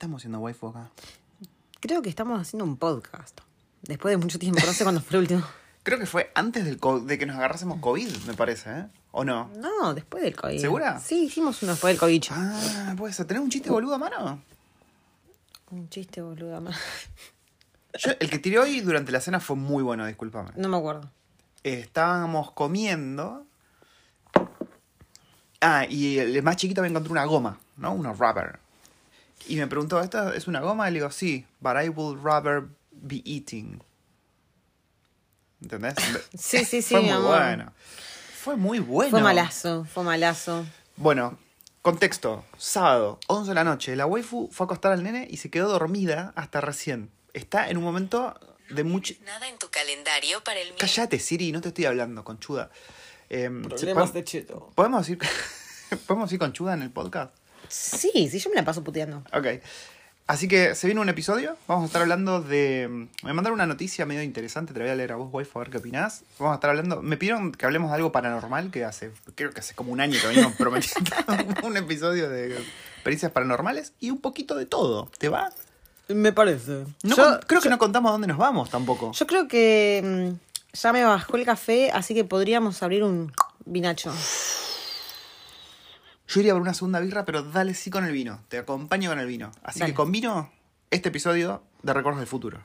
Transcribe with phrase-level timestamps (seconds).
[0.00, 0.90] estamos haciendo waifu acá?
[1.78, 3.38] Creo que estamos haciendo un podcast.
[3.82, 5.42] Después de mucho tiempo, no sé cuándo fue el último.
[5.82, 8.86] Creo que fue antes del co- de que nos agarrásemos COVID, me parece, ¿eh?
[9.12, 9.50] ¿O no?
[9.58, 10.58] No, después del COVID.
[10.58, 10.98] ¿Segura?
[11.00, 12.22] Sí, hicimos uno después del COVID.
[12.30, 13.26] Ah, puede ser.
[13.26, 14.42] ¿Tenés un chiste boludo a mano?
[15.70, 16.58] Un chiste, boludo.
[16.62, 16.70] ma-
[17.98, 20.50] Yo- el que tiré hoy durante la cena fue muy bueno, discúlpame.
[20.56, 21.10] No me acuerdo.
[21.62, 23.44] Eh, estábamos comiendo.
[25.60, 27.92] Ah, y el más chiquito me encontró una goma, ¿no?
[27.92, 28.58] Una rubber.
[29.48, 30.88] Y me preguntó, ¿esta es una goma?
[30.88, 33.82] Y le digo, sí, but I will rather be eating.
[35.62, 35.94] ¿Entendés?
[36.38, 37.36] Sí, sí, sí, Fue mi muy amor.
[37.38, 37.72] bueno.
[38.42, 39.10] Fue muy bueno.
[39.10, 40.64] Fue malazo, fue malazo.
[40.96, 41.38] Bueno,
[41.82, 42.44] contexto.
[42.56, 43.96] Sábado, 11 de la noche.
[43.96, 47.10] La waifu fue a acostar al nene y se quedó dormida hasta recién.
[47.34, 48.38] Está en un momento
[48.70, 49.14] de mucho...
[49.24, 52.70] Nada en tu calendario para el Cállate, Siri, no te estoy hablando, conchuda.
[53.28, 54.72] Em, Problemas ¿se- de cheto.
[54.74, 55.18] ¿Podemos decir,
[56.06, 57.34] ¿Podemos decir conchuda en el podcast?
[57.70, 59.22] Sí, sí, yo me la paso puteando.
[59.32, 59.46] Ok.
[60.26, 61.56] Así que se viene un episodio.
[61.66, 63.08] Vamos a estar hablando de.
[63.24, 64.72] Me mandaron una noticia medio interesante.
[64.72, 66.22] Te la voy a leer a vos, waifu, a ver qué opinás.
[66.38, 67.02] Vamos a estar hablando.
[67.02, 69.10] Me pidieron que hablemos de algo paranormal que hace.
[69.34, 71.10] Creo que hace como un año que venimos prometiendo
[71.64, 72.56] un episodio de
[72.94, 75.10] experiencias paranormales y un poquito de todo.
[75.18, 75.50] ¿Te va?
[76.06, 76.84] Me parece.
[77.02, 79.10] No yo, creo que no contamos dónde nos vamos tampoco.
[79.12, 80.00] yo creo que
[80.32, 83.32] mm, ya me bajó el café, así que podríamos abrir un
[83.64, 84.12] vinacho.
[86.30, 88.40] Yo iría por una segunda birra, pero dale sí con el vino.
[88.48, 89.50] Te acompaño con el vino.
[89.64, 89.92] Así Dale.
[89.92, 90.50] que con vino,
[90.90, 92.60] este episodio de Recuerdos del Futuro.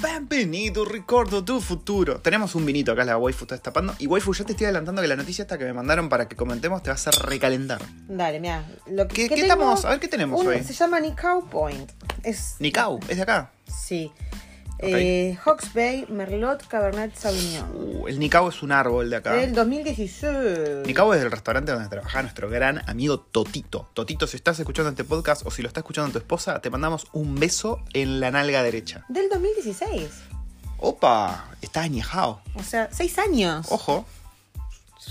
[0.00, 2.20] Bienvenido, Ricordo tu futuro.
[2.20, 3.94] Tenemos un vinito acá, la waifu está destapando.
[3.98, 6.36] Y waifu, yo te estoy adelantando que la noticia esta que me mandaron para que
[6.36, 7.80] comentemos te va a hacer recalentar.
[8.08, 8.64] Dale, mira.
[8.86, 9.84] Lo ¿Qué- que qué tengo- estamos?
[9.84, 10.62] A ver, ¿qué tenemos un- hoy?
[10.64, 11.90] Se llama Nicau Point.
[12.22, 13.50] Es, Nicau, ¿es de acá?
[13.66, 14.12] Sí.
[14.84, 17.70] Eh, Hawks Bay, Merlot, Cabernet Sauvignon.
[17.72, 19.32] Uh, el Nicau es un árbol de acá.
[19.34, 20.86] Del 2016.
[20.86, 23.88] Nicabo es el restaurante donde trabaja nuestro gran amigo Totito.
[23.94, 27.06] Totito, si estás escuchando este podcast o si lo está escuchando tu esposa, te mandamos
[27.12, 29.04] un beso en la nalga derecha.
[29.08, 30.10] Del 2016.
[30.78, 31.48] ¡Opa!
[31.60, 32.42] Está añejado.
[32.56, 33.66] O sea, seis años.
[33.70, 34.04] Ojo.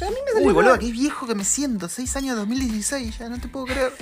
[0.01, 1.88] A mí me salió Uy, boludo, qué viejo que me siento.
[1.88, 3.94] Seis años 2016, ya no te puedo creer.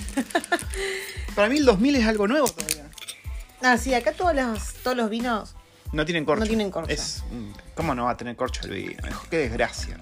[1.35, 2.89] Para mí el 2000 es algo nuevo todavía.
[3.61, 5.55] Ah, sí, acá todos los, todos los vinos.
[5.91, 6.41] No tienen corcho.
[6.41, 6.91] No tienen corcho.
[6.91, 7.23] Es,
[7.75, 9.01] ¿Cómo no va a tener corcho el vino?
[9.29, 9.97] Qué desgracia.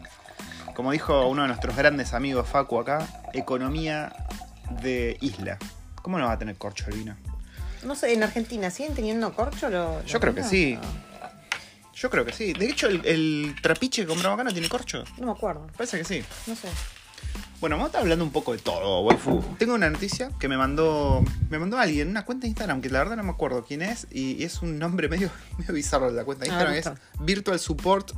[0.75, 4.14] Como dijo uno de nuestros grandes amigos Facu acá, economía
[4.81, 5.58] de isla.
[6.02, 7.18] ¿Cómo no va a tener corcho el vino?
[7.84, 9.70] No sé, en Argentina, ¿siguen teniendo corcho?
[9.70, 10.76] lo- Yo creo que sí.
[10.76, 10.81] No,
[11.94, 12.53] Yo creo que sí.
[12.53, 15.03] De hecho, el, el trapiche que compramos acá no tiene corcho.
[15.18, 15.68] no me acuerdo.
[15.78, 16.24] Parece que sí.
[16.47, 16.68] No sé.
[17.59, 19.44] Bueno, vamos a estar hablando un poco de todo, waifu.
[19.57, 23.00] Tengo una noticia que me mandó me mandó alguien, una cuenta de Instagram, que la
[23.00, 26.23] verdad no me acuerdo quién es, y, es un nombre medio, medio bizarro de la
[26.23, 27.01] cuenta de A Instagram, es.
[27.19, 28.12] Virtual Support.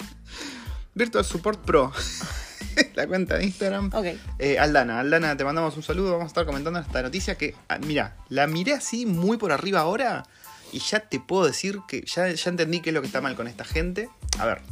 [0.94, 1.92] Virtual Support Pro.
[2.94, 3.90] la cuenta de Instagram.
[3.92, 4.06] Ok.
[4.38, 6.12] Eh, Aldana, Aldana, te mandamos un saludo.
[6.12, 9.80] Vamos a estar comentando esta noticia que, ah, mira, la miré así muy por arriba
[9.80, 10.24] ahora
[10.72, 13.36] y ya te puedo decir que ya, ya entendí qué es lo que está mal
[13.36, 14.08] con esta gente.
[14.38, 14.62] A ver,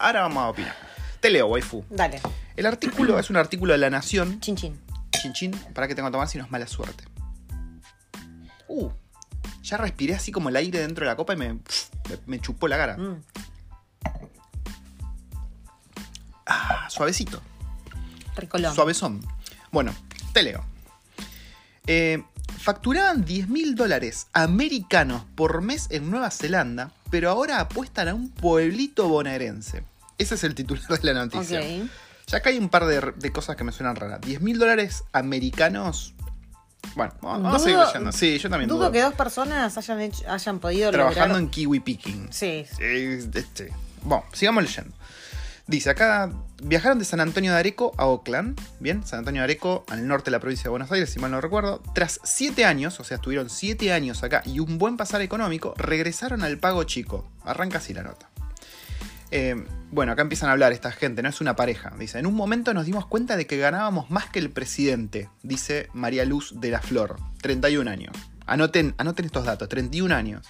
[0.00, 0.83] ahora vamos a opinar.
[1.24, 1.82] Te leo, waifu.
[1.88, 2.20] Dale.
[2.54, 4.40] El artículo es un artículo de La Nación.
[4.40, 4.78] Chin chin.
[5.10, 7.02] Chin chin, para que tengo que tomar si no es mala suerte.
[8.68, 8.90] Uh,
[9.62, 11.60] ya respiré así como el aire dentro de la copa y me, me,
[12.26, 12.98] me chupó la cara.
[12.98, 13.22] Mm.
[16.44, 17.40] Ah, suavecito.
[18.36, 18.74] Ricolón.
[18.74, 19.26] Suavezón.
[19.72, 19.94] Bueno,
[20.34, 20.62] te leo.
[21.86, 22.22] Eh,
[22.58, 28.28] facturaban 10 mil dólares americanos por mes en Nueva Zelanda, pero ahora apuestan a un
[28.28, 29.84] pueblito bonaerense.
[30.18, 31.60] Ese es el titular de la noticia.
[31.60, 31.88] Ok.
[32.26, 34.20] Ya acá hay un par de, de cosas que me suenan raras.
[34.22, 36.14] 10 mil dólares americanos.
[36.96, 38.12] Bueno, vamos vamos a seguir Dudo- leyendo.
[38.12, 38.92] Sí, yo también Dudo dudo.
[38.92, 41.42] que dos personas hayan, hecho, hayan podido Trabajando lograr...
[41.42, 42.28] en Kiwi Picking.
[42.32, 42.66] Sí.
[42.78, 43.72] Este.
[44.02, 44.94] Bueno, sigamos leyendo.
[45.66, 46.30] Dice, acá
[46.62, 50.26] viajaron de San Antonio de Areco a Oakland, bien, San Antonio de Areco, al norte
[50.26, 51.82] de la provincia de Buenos Aires, si mal no recuerdo.
[51.94, 56.42] Tras siete años, o sea, estuvieron siete años acá y un buen pasar económico, regresaron
[56.44, 57.26] al pago chico.
[57.44, 58.28] Arranca así la nota.
[59.30, 61.92] Eh, bueno, acá empiezan a hablar esta gente, no es una pareja.
[61.98, 65.88] Dice, en un momento nos dimos cuenta de que ganábamos más que el presidente, dice
[65.92, 68.14] María Luz de la Flor, 31 años.
[68.46, 70.46] Anoten, anoten estos datos, 31 años.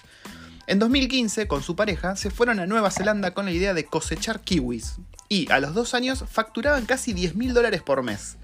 [0.66, 4.40] En 2015, con su pareja, se fueron a Nueva Zelanda con la idea de cosechar
[4.40, 4.96] kiwis.
[5.28, 8.36] Y a los dos años facturaban casi 10 mil dólares por mes.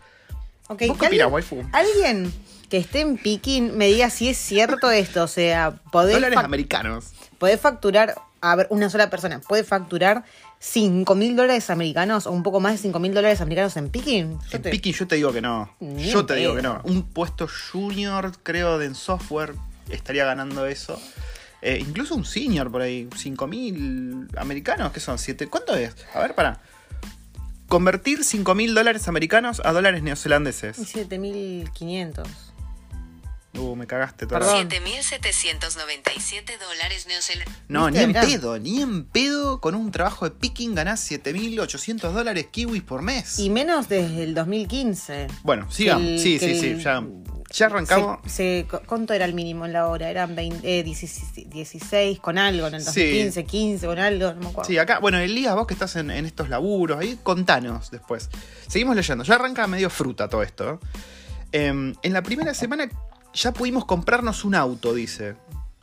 [0.68, 1.62] Ok, ¿Vos qué alguien, waifu?
[1.72, 2.32] alguien
[2.68, 5.24] que esté en Picking me diga si es cierto esto.
[5.24, 7.12] O sea, poder, Dólares americanos.
[7.38, 10.24] poder facturar, a ver, una sola persona puede facturar
[10.58, 14.38] 5 mil dólares americanos o un poco más de 5 mil dólares americanos en Picking.
[14.50, 15.74] Yo En te- yo te digo que no.
[15.80, 16.80] Ni Yo te digo que no.
[16.84, 19.54] Un puesto junior, creo, de en software
[19.88, 21.00] estaría ganando eso.
[21.62, 23.06] Eh, incluso un senior por ahí.
[23.14, 25.16] 5.000 americanos, ¿qué son?
[25.18, 25.48] ¿7?
[25.50, 25.94] ¿Cuánto es?
[26.14, 26.60] A ver, para.
[27.68, 30.76] convertir 5 mil dólares americanos a dólares neozelandeses.
[30.76, 32.26] 7500.
[33.58, 34.38] Uh, me cagaste todo.
[34.38, 34.68] Perdón.
[34.70, 37.62] 7.797 dólares neozelandeses.
[37.68, 39.60] No, ni en pedo, ni en pedo.
[39.60, 43.38] Con un trabajo de picking ganás 7.800 dólares kiwis por mes.
[43.38, 45.26] Y menos desde el 2015.
[45.42, 46.04] Bueno, sigamos.
[46.06, 46.76] El- sí, sí, sí.
[46.82, 47.02] Ya,
[47.50, 48.20] ya arrancamos.
[48.26, 50.08] Se, se- ¿Cuánto era el mínimo en la hora?
[50.10, 52.86] Eran 20, eh, 16, 16 con algo en el Sí.
[53.00, 54.68] 2015, 15 con algo, no me acuerdo.
[54.70, 58.30] Sí, acá, bueno, Elías, vos que estás en, en estos laburos, ahí contanos después.
[58.68, 60.78] Seguimos leyendo, ya arranca medio fruta todo esto.
[61.52, 62.88] Em, en la primera semana
[63.34, 65.36] ya pudimos comprarnos un auto, dice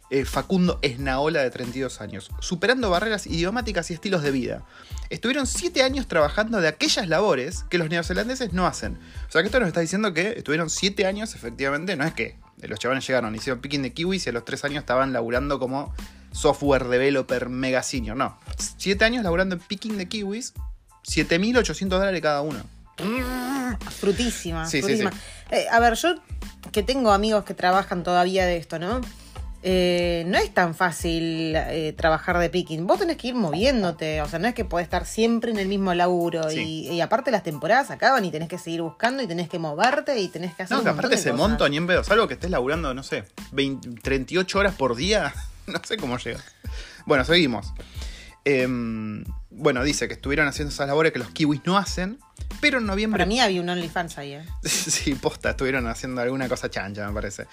[0.10, 4.64] eh, Facundo Esnaola de 32 años, superando barreras idiomáticas y estilos de vida.
[5.10, 8.98] Estuvieron 7 años trabajando de aquellas labores que los neozelandeses no hacen.
[9.28, 12.38] O sea que esto nos está diciendo que estuvieron 7 años, efectivamente, no es que
[12.62, 15.94] los chavales llegaron, hicieron picking de kiwis y a los 3 años estaban laburando como
[16.32, 18.16] software developer mega senior.
[18.16, 18.40] No,
[18.78, 20.54] 7 años laburando en picking de kiwis,
[21.06, 22.60] 7.800 dólares cada uno.
[24.00, 25.12] Frutísima, Sí, sí, frutísima.
[25.12, 25.18] sí.
[25.52, 26.16] Eh, a ver, yo
[26.72, 29.02] que tengo amigos que trabajan todavía de esto, ¿no?
[29.64, 32.86] Eh, no es tan fácil eh, trabajar de picking.
[32.88, 34.22] Vos tenés que ir moviéndote.
[34.22, 36.50] O sea, no es que podés estar siempre en el mismo laburo.
[36.50, 36.88] Sí.
[36.90, 40.18] Y, y aparte las temporadas acaban y tenés que seguir buscando y tenés que moverte
[40.20, 41.34] y tenés que hacer No, que aparte cosas.
[41.36, 45.34] monto ni en pedo, salvo que estés laburando, no sé, 20 38 horas por día,
[45.68, 46.40] no sé cómo llega.
[47.06, 47.74] Bueno, seguimos.
[48.46, 52.20] Em, bueno, dice que estuvieron haciendo esas labores que los kiwis no hacen,
[52.62, 53.18] pero en noviembre...
[53.20, 54.46] Para mí había un OnlyFans ahí, ¿eh?
[54.64, 57.46] sí, posta, estuvieron haciendo alguna cosa chancha, me parece.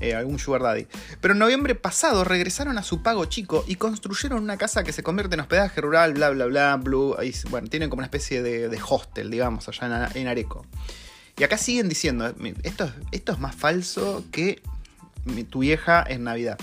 [0.00, 0.86] Eh, algún sugar daddy.
[1.20, 5.02] Pero en noviembre pasado regresaron a su pago chico y construyeron una casa que se
[5.02, 7.16] convierte en hospedaje rural, bla, bla, bla, blue.
[7.50, 10.64] bueno, tienen como una especie de, de hostel, digamos, allá en, Are- en Areco.
[11.36, 14.62] Y acá siguen diciendo, eh, esto, es- esto es más falso que
[15.50, 16.58] tu vieja en Navidad.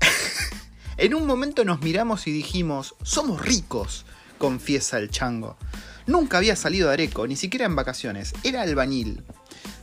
[1.00, 4.04] en un momento nos miramos y dijimos, somos ricos,
[4.36, 5.56] confiesa el chango.
[6.06, 9.24] Nunca había salido de Areco, ni siquiera en vacaciones, era albañil.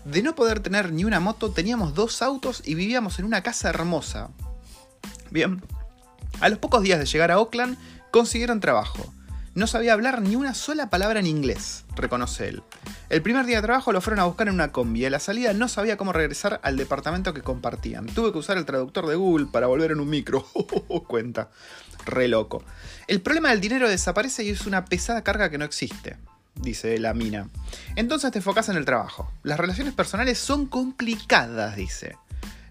[0.06, 3.70] De no poder tener ni una moto, teníamos dos autos y vivíamos en una casa
[3.70, 4.30] hermosa.
[5.32, 5.64] Bien.
[6.40, 7.80] A los pocos días de llegar a Oakland,
[8.12, 9.12] consiguieron trabajo.
[9.56, 12.64] No sabía hablar ni una sola palabra en inglés, reconoce él.
[13.10, 15.54] El primer día de trabajo lo fueron a buscar en una combi a la salida
[15.54, 18.06] no sabía cómo regresar al departamento que compartían.
[18.08, 20.44] Tuve que usar el traductor de Google para volver en un micro.
[21.08, 21.50] Cuenta.
[22.06, 22.64] Re loco.
[23.08, 26.18] El problema del dinero desaparece y es una pesada carga que no existe,
[26.56, 27.50] dice la mina.
[27.96, 29.32] Entonces te enfocas en el trabajo.
[29.44, 32.16] Las relaciones personales son complicadas, dice.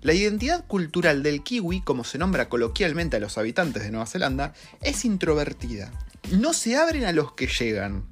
[0.02, 4.54] La identidad cultural del kiwi, como se nombra coloquialmente a los habitantes de Nueva Zelanda,
[4.80, 5.90] es introvertida.
[6.30, 8.04] No se abren a los que llegan.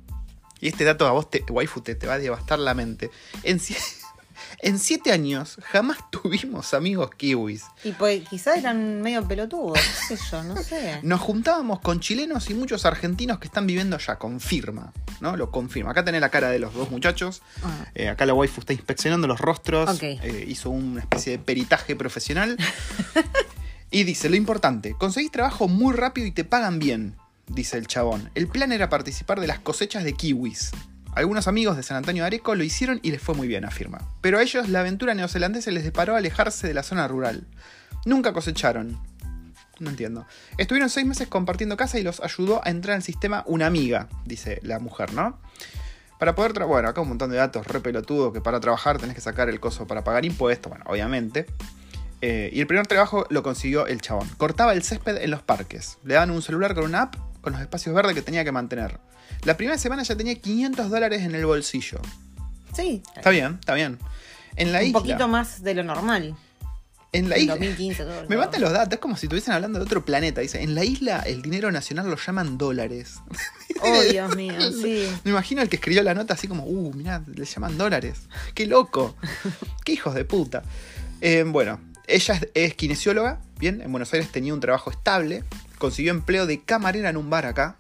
[0.65, 3.11] Y este dato a vos, te, waifu, te, te va a devastar la mente.
[3.43, 3.77] En, si-
[4.61, 7.65] en siete años jamás tuvimos amigos kiwis.
[7.85, 9.79] Y pues quizás eran medio pelotudos,
[10.09, 11.01] qué sé yo, no sé.
[11.03, 15.37] Nos juntábamos con chilenos y muchos argentinos que están viviendo allá, confirma, ¿no?
[15.37, 15.91] Lo confirma.
[15.91, 17.43] Acá tenés la cara de los dos muchachos.
[17.63, 17.85] Ah.
[17.95, 20.03] Eh, acá la waifu está inspeccionando los rostros.
[20.03, 22.57] Eh, hizo una especie de peritaje profesional.
[23.91, 27.17] y dice, lo importante, conseguís trabajo muy rápido y te pagan bien,
[27.47, 28.31] dice el chabón.
[28.35, 30.73] El plan era participar de las cosechas de kiwis.
[31.15, 33.99] Algunos amigos de San Antonio de Areco lo hicieron y les fue muy bien, afirma.
[34.21, 37.47] Pero a ellos la aventura neozelandesa les deparó alejarse de la zona rural.
[38.05, 38.99] Nunca cosecharon.
[39.79, 40.27] No entiendo.
[40.59, 44.61] Estuvieron seis meses compartiendo casa y los ayudó a entrar al sistema una amiga, dice
[44.63, 45.39] la mujer, ¿no?
[46.19, 49.15] Para poder trabajar, bueno, acá un montón de datos re pelotudo que para trabajar tenés
[49.15, 51.47] que sacar el coso para pagar impuestos, bueno, obviamente.
[52.21, 54.29] Eh, y el primer trabajo lo consiguió el chabón.
[54.37, 55.99] Cortaba el césped en los parques.
[56.05, 58.99] Le daban un celular con una app con los espacios verdes que tenía que mantener.
[59.45, 62.01] La primera semana ya tenía 500 dólares en el bolsillo.
[62.75, 63.99] Sí, Está bien, está bien.
[64.57, 64.99] En la un isla.
[64.99, 66.35] poquito más de lo normal.
[67.13, 67.55] en la En isla.
[67.55, 68.25] 2015 todo.
[68.29, 70.41] Me matan los datos, es como si estuviesen hablando de otro planeta.
[70.41, 73.15] Dice, en la isla el dinero nacional lo llaman dólares.
[73.87, 75.07] Oh, Dios mío, sí.
[75.25, 78.21] Me imagino al que escribió la nota así como, uh, mirá, le llaman dólares.
[78.55, 79.15] Qué loco.
[79.85, 80.63] Qué hijos de puta.
[81.21, 85.45] Eh, bueno, ella es, es kinesióloga, bien, en Buenos Aires tenía un trabajo estable,
[85.79, 87.77] consiguió empleo de camarera en un bar acá.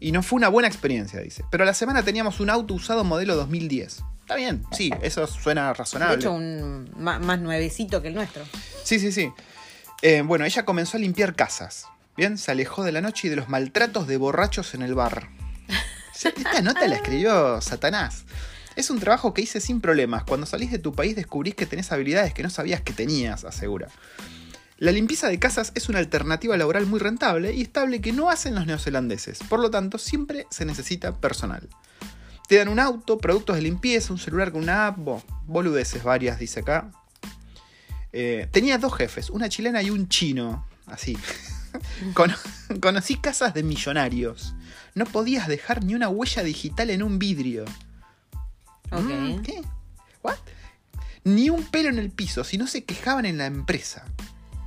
[0.00, 1.44] Y no fue una buena experiencia, dice.
[1.50, 4.02] Pero a la semana teníamos un auto usado modelo 2010.
[4.22, 6.16] Está bien, sí, eso suena De razonable.
[6.16, 8.42] hecho, un más nuevecito que el nuestro.
[8.82, 9.30] Sí, sí, sí.
[10.02, 11.86] Eh, bueno, ella comenzó a limpiar casas.
[12.16, 15.28] Bien, se alejó de la noche y de los maltratos de borrachos en el bar.
[16.14, 18.24] Esta nota la escribió Satanás.
[18.76, 20.24] Es un trabajo que hice sin problemas.
[20.24, 23.88] Cuando salís de tu país descubrís que tenés habilidades que no sabías que tenías, asegura.
[24.82, 28.56] La limpieza de casas es una alternativa laboral muy rentable y estable que no hacen
[28.56, 29.38] los neozelandeses.
[29.48, 31.68] Por lo tanto, siempre se necesita personal.
[32.48, 36.40] Te dan un auto, productos de limpieza, un celular con una app, bo- boludeces varias,
[36.40, 36.90] dice acá.
[38.12, 40.66] Eh, tenía dos jefes, una chilena y un chino.
[40.86, 41.16] Así.
[42.14, 42.34] Cono-
[42.80, 44.52] conocí casas de millonarios.
[44.96, 47.66] no podías dejar ni una huella digital en un vidrio.
[48.90, 49.00] Ok.
[49.04, 49.62] Mm, ¿Qué?
[50.24, 50.38] ¿What?
[51.22, 54.04] Ni un pelo en el piso, si no se quejaban en la empresa.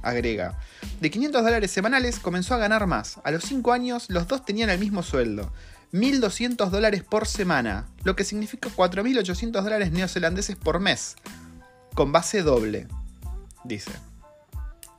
[0.06, 0.58] Agrega.
[1.02, 3.20] De 500 dólares semanales comenzó a ganar más.
[3.24, 5.52] A los 5 años los dos tenían el mismo sueldo.
[5.94, 11.16] 1.200 dólares por semana, lo que significa 4.800 dólares neozelandeses por mes.
[11.94, 12.88] Con base doble.
[13.64, 13.92] Dice.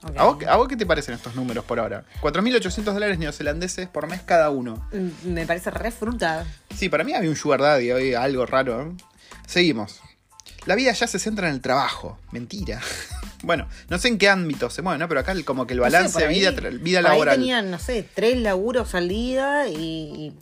[0.03, 0.17] ok.
[0.17, 2.05] ¿A vos, a vos qué te parecen estos números por ahora?
[2.23, 4.89] 4.800 dólares neozelandeses por mes cada uno.
[4.93, 6.45] Mm, Me parece re fruta.
[6.75, 8.83] Sí, para mí había un sugar daddy, había algo raro.
[8.83, 8.93] ¿eh?
[9.47, 10.01] Seguimos.
[10.67, 12.19] La vida ya se centra en el trabajo.
[12.33, 12.81] Mentira.
[13.45, 15.07] bueno, no sé en qué ámbito se mueve, ¿no?
[15.09, 17.37] Pero acá el- como que el No sé, balance ahí- vida, vida por ahí laboral.
[17.37, 20.33] tenían, no sé, tres laburos al día y, y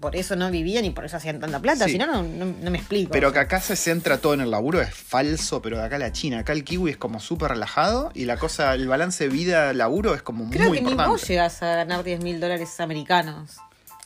[0.00, 1.84] por eso no vivían y por eso hacían tanta plata.
[1.84, 1.92] Sí.
[1.92, 3.12] Si no, no, me explico.
[3.12, 6.10] Pero que acá se centra todo en el laburo es falso, pero de acá la
[6.12, 6.40] China.
[6.40, 10.50] Acá el kiwi es como súper relajado y la cosa, el balance vida-laburo es como
[10.50, 11.10] Creo muy que ni importante.
[11.20, 13.58] vos llegás a ganar 10 mil dólares americanos.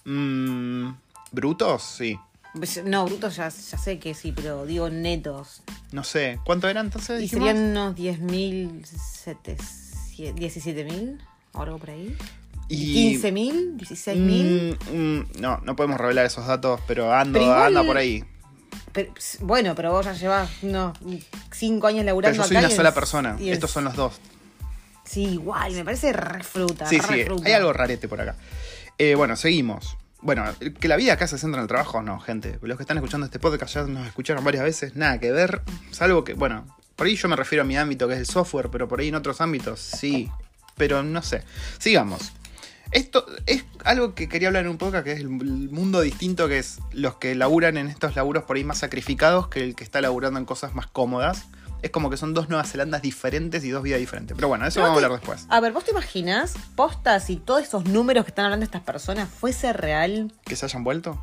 [0.05, 0.91] Mm,
[1.31, 1.83] ¿Brutos?
[1.83, 2.19] Sí.
[2.55, 5.63] Pues, No, brutos ya, ya sé que sí, pero digo netos.
[5.91, 6.39] No sé.
[6.45, 7.19] ¿Cuánto era entonces?
[7.19, 7.49] Y dijimos?
[7.49, 8.83] serían unos 10 mil,
[10.17, 11.19] 17 mil,
[11.53, 12.17] o algo por ahí.
[12.69, 14.79] Y- 15 mil, 16 mil.
[14.91, 18.25] Mm, mm, no, no podemos revelar esos datos, pero ando, Pero igual- anda por ahí.
[18.93, 20.99] Pero, bueno, pero vos ya llevas unos
[21.51, 23.37] 5 años Pero laburando yo soy acá una sola persona.
[23.41, 24.21] Estos son los dos.
[25.05, 26.87] Sí, igual, me parece re fruta.
[26.87, 27.47] Sí, re sí, fruta.
[27.47, 28.37] hay algo rarete por acá.
[28.99, 29.97] Eh, bueno, seguimos.
[30.23, 30.45] Bueno,
[30.81, 32.59] que la vida acá se centra en el trabajo, no, gente.
[32.63, 35.63] Los que están escuchando este podcast ya nos escucharon varias veces, nada que ver.
[35.91, 36.65] Salvo que, bueno,
[36.95, 39.09] por ahí yo me refiero a mi ámbito que es el software, pero por ahí
[39.09, 40.31] en otros ámbitos sí.
[40.77, 41.43] Pero no sé.
[41.79, 42.33] Sigamos.
[42.93, 46.59] Esto es algo que quería hablar en un podcast, que es el mundo distinto, que
[46.59, 50.01] es los que laburan en estos laburos por ahí más sacrificados que el que está
[50.01, 51.47] laburando en cosas más cómodas.
[51.83, 54.37] Es como que son dos Nuevas Zelandas diferentes y dos vidas diferentes.
[54.37, 55.47] Pero bueno, eso vamos a hablar después.
[55.49, 59.29] A ver, ¿vos te imaginas, posta, si todos esos números que están hablando estas personas
[59.29, 60.33] fuese real?
[60.45, 61.21] ¿Que se hayan vuelto?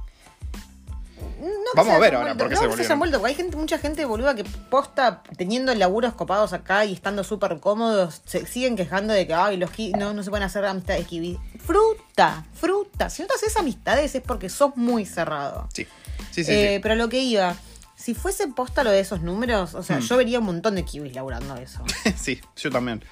[1.40, 3.36] No Vamos a ver ahora vuelto, por qué no se se hayan vuelto, porque hay
[3.36, 8.46] gente, mucha gente boluda que posta teniendo laburos copados acá y estando súper cómodos, se
[8.46, 11.40] siguen quejando de que ay, los no, no se pueden hacer amistades kiwi.
[11.66, 13.10] Fruta, fruta.
[13.10, 15.70] Si no te haces amistades es porque sos muy cerrado.
[15.74, 15.88] Sí.
[16.32, 16.80] Sí, sí, Eh, sí.
[16.82, 17.56] Pero lo que iba,
[18.02, 20.02] si fuese posta lo de esos números, o sea, Hmm.
[20.04, 21.84] yo vería un montón de kiwis laburando eso.
[22.18, 23.04] sí, yo también.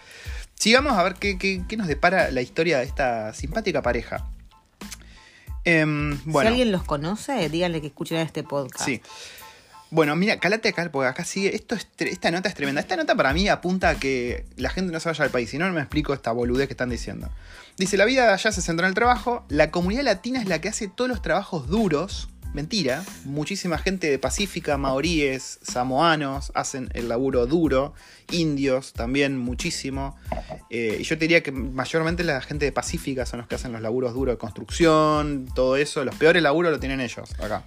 [0.56, 4.25] Sigamos a ver qué, qué- qué nos depara la historia de esta simpática pareja.
[5.65, 8.86] Em, bueno, Si alguien los conoce, díganle que escuchen este podcast.
[8.86, 9.01] sí.
[9.89, 11.56] Bueno, mira, calate acá, porque acá sigue.
[11.56, 12.82] Esto es esta nota es tremenda.
[12.82, 15.50] Esta nota para mí apunta a que la gente no se vaya al país.
[15.50, 17.29] Si no, no me explico esta boludez que están diciendo.
[17.77, 19.46] Dice: La vida de allá se centra en el trabajo.
[19.48, 22.27] La comunidad latina es la que hace todos los trabajos duros.
[22.54, 23.04] Mentira.
[23.25, 27.94] Muchísima gente de Pacífica, maoríes, samoanos hacen el laburo duro.
[28.32, 30.16] Indios también, muchísimo.
[30.70, 33.72] Eh, y yo te diría que mayormente la gente de Pacífica son los que hacen
[33.74, 36.04] los laburos duros de construcción, todo eso.
[36.04, 37.63] Los peores laburos lo tienen ellos acá.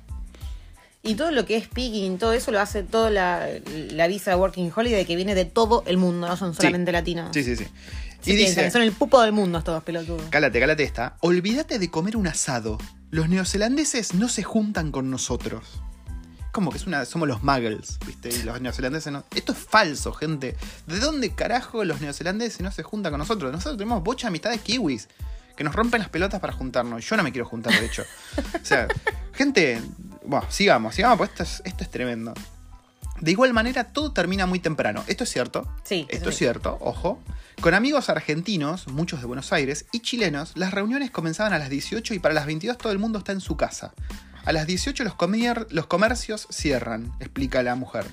[1.02, 3.48] Y todo lo que es picking, todo eso lo hace toda la,
[3.92, 7.30] la visa de Working Holiday que viene de todo el mundo, no son solamente latinos.
[7.32, 7.64] Sí, sí, sí.
[8.20, 10.24] Se Y piensan dice, que son el pupo del mundo estos pelotudos.
[10.28, 11.16] cálate, cálate esta.
[11.20, 12.76] Olvídate de comer un asado.
[13.10, 15.82] Los neozelandeses no se juntan con nosotros.
[16.52, 18.28] Como que es una, somos los muggles, ¿viste?
[18.28, 19.24] Y los neozelandeses no.
[19.34, 20.56] Esto es falso, gente.
[20.86, 23.52] ¿De dónde carajo los neozelandeses no se juntan con nosotros?
[23.52, 25.08] Nosotros tenemos bocha amistades kiwis
[25.56, 27.04] que nos rompen las pelotas para juntarnos.
[27.04, 28.04] Yo no me quiero juntar, de hecho.
[28.60, 28.88] O sea,
[29.32, 29.82] gente.
[30.24, 32.34] Bueno, sigamos, sigamos, porque esto es, esto es tremendo.
[33.20, 35.04] De igual manera, todo termina muy temprano.
[35.06, 35.70] Esto es cierto.
[35.84, 37.22] Sí, Esto es cierto, ojo.
[37.60, 42.14] Con amigos argentinos, muchos de Buenos Aires, y chilenos, las reuniones comenzaban a las 18
[42.14, 43.92] y para las 22 todo el mundo está en su casa.
[44.46, 48.06] A las 18 los, comer- los comercios cierran, explica la mujer.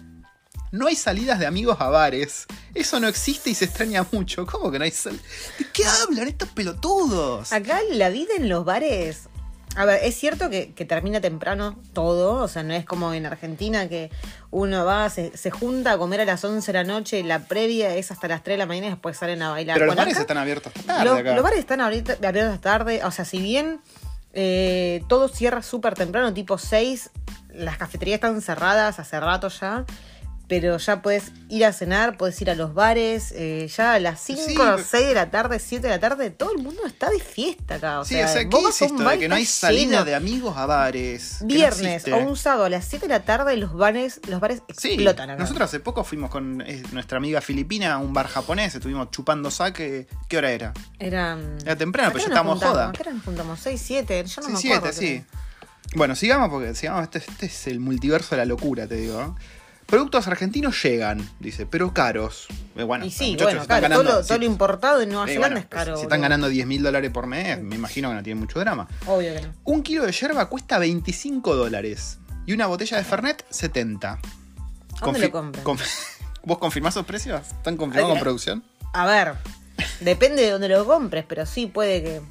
[0.73, 2.45] No hay salidas de amigos a bares.
[2.73, 4.45] Eso no existe y se extraña mucho.
[4.45, 5.17] ¿Cómo que no hay sal...
[5.57, 7.53] ¿De qué hablan estos pelotudos?
[7.53, 9.29] Acá la vida en los bares.
[9.75, 13.25] A ver, es cierto que, que termina temprano todo, o sea, no es como en
[13.27, 14.09] Argentina que
[14.49, 17.93] uno va, se, se junta a comer a las 11 de la noche, la previa
[17.95, 19.75] es hasta las 3 de la mañana y después salen a bailar.
[19.75, 21.33] Pero los bares acá- están abiertos hasta tarde Los, acá.
[21.35, 23.01] los bares están ahorita abiertos hasta tarde.
[23.03, 23.79] O sea, si bien
[24.33, 27.11] eh, todo cierra súper temprano, tipo 6,
[27.53, 29.85] las cafeterías están cerradas hace rato ya.
[30.49, 33.33] Pero ya puedes ir a cenar, puedes ir a los bares.
[33.35, 35.99] eh, ya a las 5 Sí, o pero- 6 de la tarde, 7 de la
[35.99, 37.99] tarde, todo el mundo está de fiesta acá.
[37.99, 40.05] O sí, sea, o sea, vos ¿qué es esto de que no hay salida lleno.
[40.05, 41.41] de amigos a bares?
[41.41, 44.61] No Viernes o un sábado a las 7 de la tarde, los bares, los bares
[44.77, 45.41] Sí, explotan acá.
[45.41, 49.51] nosotros hace poco fuimos con eh, nuestra amiga filipina a un bar japonés, estuvimos chupando
[49.51, 50.07] sake.
[50.29, 50.73] ¿Qué hora era?
[50.97, 52.91] Era, Era temprano, ¿a pero ya estábamos joda.
[52.93, 53.59] qué hora nos juntamos?
[53.59, 54.97] 6, 7, yo no sí, me siete, acuerdo.
[54.97, 55.23] sí.
[55.95, 59.21] Bueno, sigamos porque sigamos, este, este es el multiverso de la locura, te digo.
[59.21, 59.56] ¿eh?
[59.87, 62.45] Productos argentinos llegan, dice, pero caros.
[62.75, 65.25] Eh, Bueno, y sí, bueno, están claro, todo, lo, todo si- lo importado en Nueva
[65.25, 65.95] eh, Zelanda bueno, es caro.
[65.95, 66.21] Si están boludo.
[66.23, 68.87] ganando 10 mil dólares por mes, me imagino que no tiene mucho drama.
[69.05, 69.53] Obvio que no.
[69.63, 72.19] Un kilo de yerba cuesta 25 dólares.
[72.45, 74.19] Y una botella de Fernet, 70.
[75.01, 75.63] ¿Dónde lo compran?
[75.65, 77.41] conf- ¿Vos confirmás esos precios?
[77.47, 78.63] ¿Están confirmados con producción?
[78.93, 79.35] A ver,
[80.01, 82.21] depende de dónde lo compres, pero sí puede que.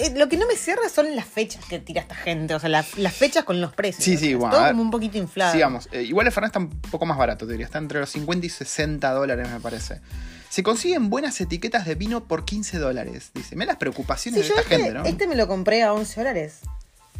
[0.00, 2.68] Eh, Lo que no me cierra son las fechas que tira esta gente, o sea,
[2.68, 4.04] la- las fechas con los precios.
[4.04, 5.52] Sí, sí, bueno, Todo como un poquito inflado.
[5.52, 5.88] Sigamos.
[5.92, 7.66] Eh, igual el Fernet está un poco más barato, te diría.
[7.66, 10.00] Está entre los 50 y 60 dólares, me parece.
[10.48, 13.30] Se consiguen buenas etiquetas de vino por 15 dólares.
[13.34, 15.04] Dice, mira las preocupaciones Sí, de esta este, gente, ¿no?
[15.04, 16.58] este me lo compré a 11 dólares.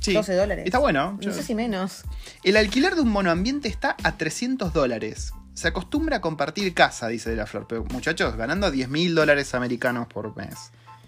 [0.01, 0.13] Sí.
[0.13, 0.65] 12 dólares.
[0.67, 1.19] Está bueno.
[1.25, 2.03] No sé si menos.
[2.43, 5.33] El alquiler de un monoambiente está a 300 dólares.
[5.55, 7.67] Se acostumbra a compartir casa, dice De la Flor.
[7.69, 10.55] Pero muchachos, ganando 10 mil dólares americanos por mes.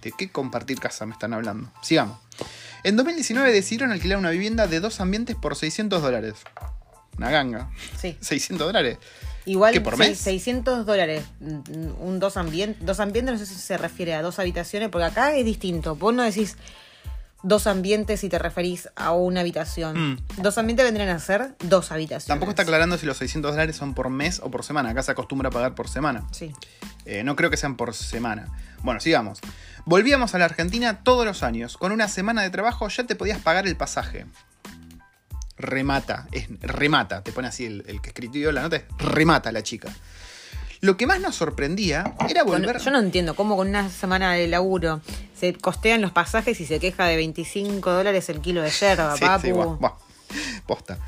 [0.04, 1.72] ¿De qué compartir casa me están hablando?
[1.82, 2.18] Sigamos.
[2.82, 6.34] En 2019 decidieron alquilar una vivienda de dos ambientes por 600 dólares.
[7.16, 7.70] Una ganga.
[7.98, 8.16] Sí.
[8.20, 8.98] 600 dólares.
[9.46, 10.18] Igual ¿Qué, por mes?
[10.18, 11.24] 600 dólares.
[11.40, 12.84] mm, Un dos ambientes.
[12.84, 15.96] Dos ambientes, no sé si se refiere a dos habitaciones, porque acá es distinto.
[15.96, 16.58] Vos no decís
[17.42, 20.12] dos ambientes si te referís a una habitación.
[20.12, 20.18] Mm.
[20.42, 22.26] Dos ambientes vendrían a ser dos habitaciones.
[22.26, 24.90] Tampoco está aclarando si los 600 dólares son por mes o por semana.
[24.90, 26.26] Acá se acostumbra a pagar por semana.
[26.32, 26.52] Sí.
[27.06, 28.48] Eh, no creo que sean por semana.
[28.82, 29.40] Bueno, sigamos.
[29.86, 31.76] Volvíamos a la Argentina todos los años.
[31.76, 34.26] Con una semana de trabajo ya te podías pagar el pasaje.
[35.56, 39.62] Remata, es remata, te pone así el, el que escribió la nota, es remata la
[39.62, 39.88] chica.
[40.80, 42.78] Lo que más nos sorprendía era volver.
[42.78, 45.00] yo no entiendo cómo con una semana de laburo
[45.38, 49.24] se costean los pasajes y se queja de 25 dólares el kilo de yerba, Sí,
[49.24, 49.46] papu.
[49.46, 49.92] sí, buah, buah.
[50.66, 50.98] Posta.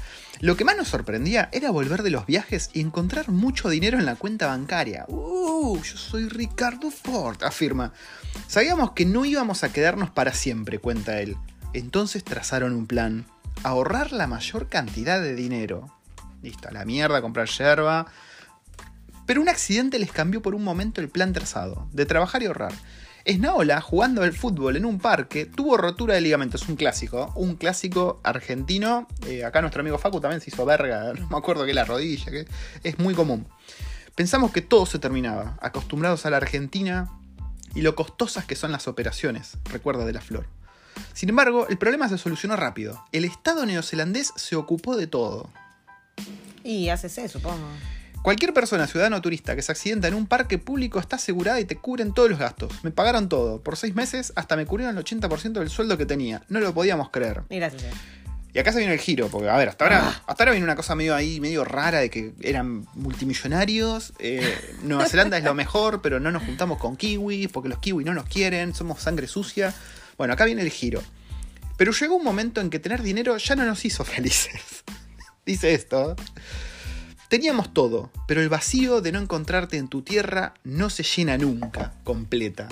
[0.40, 4.04] Lo que más nos sorprendía era volver de los viajes y encontrar mucho dinero en
[4.06, 5.04] la cuenta bancaria.
[5.08, 7.92] Uh, yo soy Ricardo Ford, afirma.
[8.46, 11.36] Sabíamos que no íbamos a quedarnos para siempre, cuenta él.
[11.72, 13.26] Entonces trazaron un plan.
[13.62, 15.90] Ahorrar la mayor cantidad de dinero.
[16.42, 18.06] Listo, la mierda, comprar yerba.
[19.26, 22.72] Pero un accidente les cambió por un momento el plan trazado, de trabajar y ahorrar.
[23.24, 28.20] Esnaola, jugando al fútbol en un parque, tuvo rotura de ligamentos, un clásico, un clásico
[28.22, 29.08] argentino.
[29.26, 32.30] Eh, acá nuestro amigo Facu también se hizo verga, no me acuerdo que la rodilla,
[32.30, 32.46] que
[32.84, 33.48] es muy común.
[34.14, 37.10] Pensamos que todo se terminaba, acostumbrados a la Argentina
[37.76, 40.46] y lo costosas que son las operaciones, recuerda de la flor.
[41.12, 43.04] Sin embargo, el problema se solucionó rápido.
[43.12, 45.50] El Estado neozelandés se ocupó de todo.
[46.64, 47.68] Y ACC, supongo.
[48.22, 51.64] Cualquier persona, ciudadano o turista, que se accidenta en un parque público está asegurada y
[51.64, 52.72] te cubren todos los gastos.
[52.82, 53.62] Me pagaron todo.
[53.62, 56.42] Por seis meses hasta me cubrieron el 80% del sueldo que tenía.
[56.48, 57.44] No lo podíamos creer.
[57.50, 57.94] Gracias.
[58.56, 60.76] Y acá se viene el giro, porque a ver, hasta ahora, hasta ahora viene una
[60.76, 64.14] cosa medio ahí, medio rara de que eran multimillonarios.
[64.18, 68.06] eh, Nueva Zelanda es lo mejor, pero no nos juntamos con kiwis, porque los kiwis
[68.06, 69.74] no nos quieren, somos sangre sucia.
[70.16, 71.02] Bueno, acá viene el giro.
[71.76, 74.84] Pero llegó un momento en que tener dinero ya no nos hizo felices.
[75.44, 76.16] Dice esto.
[77.28, 81.92] Teníamos todo, pero el vacío de no encontrarte en tu tierra no se llena nunca,
[82.04, 82.68] completa.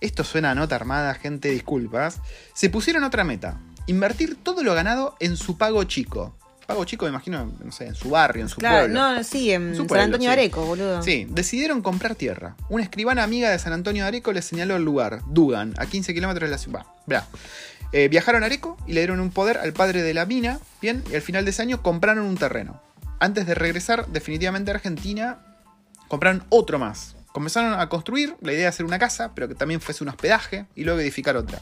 [0.00, 2.20] Esto suena a nota armada, gente, disculpas.
[2.54, 3.60] Se pusieron otra meta.
[3.86, 6.36] Invertir todo lo ganado en su pago chico.
[6.66, 8.94] Pago chico, me imagino, no sé, en su barrio, en su Claro, pueblo.
[9.16, 10.30] no, sí, en Su San Antonio.
[10.30, 11.02] Areco, boludo.
[11.02, 12.56] Sí, decidieron comprar tierra.
[12.70, 16.14] Una escribana amiga de San Antonio de Areco les señaló el lugar, Dugan, a 15
[16.14, 16.86] kilómetros de la ciudad.
[17.92, 21.04] Eh, viajaron a Areco y le dieron un poder al padre de la mina, bien,
[21.12, 22.80] y al final de ese año compraron un terreno.
[23.20, 25.38] Antes de regresar definitivamente a Argentina,
[26.08, 27.14] compraron otro más.
[27.34, 30.66] Comenzaron a construir, la idea de hacer una casa, pero que también fuese un hospedaje,
[30.76, 31.60] y luego edificar otra.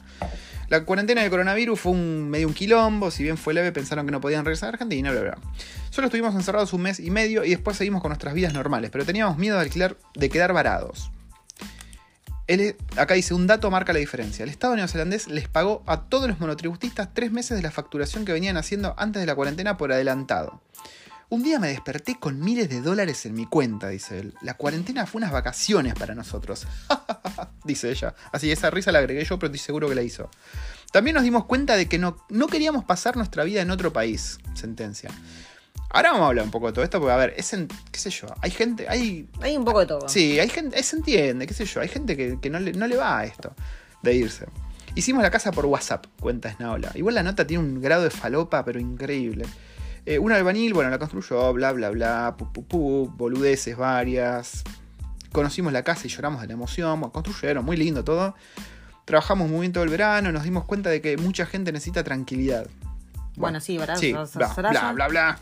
[0.68, 4.12] La cuarentena de coronavirus fue un medio un quilombo, si bien fue leve, pensaron que
[4.12, 5.38] no podían regresar a Argentina, bla, bla.
[5.88, 9.06] Solo estuvimos encerrados un mes y medio y después seguimos con nuestras vidas normales, pero
[9.06, 11.10] teníamos miedo de alquilar, de quedar varados.
[12.48, 14.42] Él- acá dice, un dato marca la diferencia.
[14.42, 18.32] El Estado neozelandés les pagó a todos los monotributistas tres meses de la facturación que
[18.34, 20.60] venían haciendo antes de la cuarentena por adelantado.
[21.32, 24.34] Un día me desperté con miles de dólares en mi cuenta, dice él.
[24.42, 26.66] La cuarentena fue unas vacaciones para nosotros.
[27.64, 28.14] dice ella.
[28.32, 30.28] Así esa risa la agregué yo, pero estoy seguro que la hizo.
[30.92, 34.40] También nos dimos cuenta de que no, no queríamos pasar nuestra vida en otro país.
[34.52, 35.08] Sentencia.
[35.88, 37.98] Ahora vamos a hablar un poco de todo esto, porque a ver, es en, qué
[37.98, 40.10] sé yo, hay gente, hay Hay un poco de todo.
[40.10, 42.86] Sí, hay gente, se entiende, qué sé yo, hay gente que, que no, le, no
[42.86, 43.54] le va a esto
[44.02, 44.44] de irse.
[44.96, 46.92] Hicimos la casa por WhatsApp, cuenta Snaola.
[46.94, 49.46] Igual la nota tiene un grado de falopa, pero increíble.
[50.04, 54.64] Eh, un albañil, bueno, la construyó, bla, bla, bla, pu, pu, pu, boludeces varias.
[55.30, 57.00] Conocimos la casa y lloramos de la emoción.
[57.00, 58.34] Bueno, construyeron, muy lindo todo.
[59.04, 62.66] Trabajamos muy bien todo el verano, nos dimos cuenta de que mucha gente necesita tranquilidad.
[63.36, 63.96] Bueno, sí, ¿verdad?
[63.96, 65.38] Sí, bla, bla, bla, bla.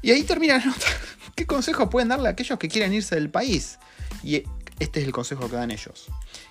[0.00, 0.86] Y ahí termina la nota.
[1.36, 3.78] ¿Qué consejos pueden darle a aquellos que quieren irse del país?
[4.22, 4.42] Y
[4.78, 6.08] este es el consejo que dan ellos.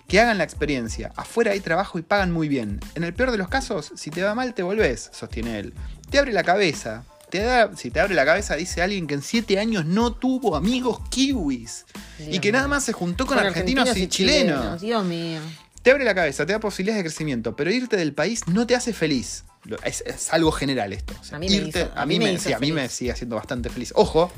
[0.07, 1.11] Que hagan la experiencia.
[1.15, 2.79] Afuera hay trabajo y pagan muy bien.
[2.95, 5.73] En el peor de los casos, si te va mal, te volvés, sostiene él.
[6.09, 7.03] Te abre la cabeza.
[7.31, 10.55] Te da, si te abre la cabeza, dice alguien que en siete años no tuvo
[10.55, 11.85] amigos kiwis.
[12.19, 14.79] y que nada más se juntó con, argentinos, y chilenos.
[14.81, 15.39] Dios mío.
[15.81, 18.75] Te abre la cabeza, te da posibilidades de crecimiento, pero irte del país no te
[18.75, 19.45] hace feliz.
[19.83, 21.15] Es, es algo general esto.
[21.19, 22.87] O sea, A mí me irte- hizo- a mí me, hizo sí, a mí me
[22.89, 23.91] sigue haciendo bastante feliz.
[23.95, 24.31] Ojo,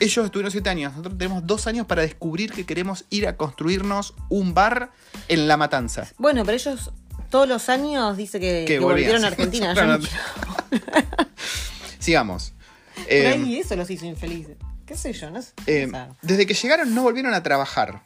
[0.00, 0.92] ellos estuvieron siete años.
[0.92, 4.90] Nosotros tenemos dos años para descubrir que queremos ir a construirnos un bar
[5.28, 6.08] en La Matanza.
[6.18, 6.90] Bueno, pero ellos
[7.30, 9.72] todos los años dice que, Que que volvieron a Argentina.
[9.74, 11.28] Claro, Yo no no- quiero-
[12.04, 12.52] Sigamos.
[12.94, 14.56] Por Eh, ahí eso los hizo infelices.
[14.86, 15.30] ¿Qué sé yo?
[15.30, 15.52] No sé.
[15.66, 18.02] eh, sea, desde que llegaron no volvieron a trabajar.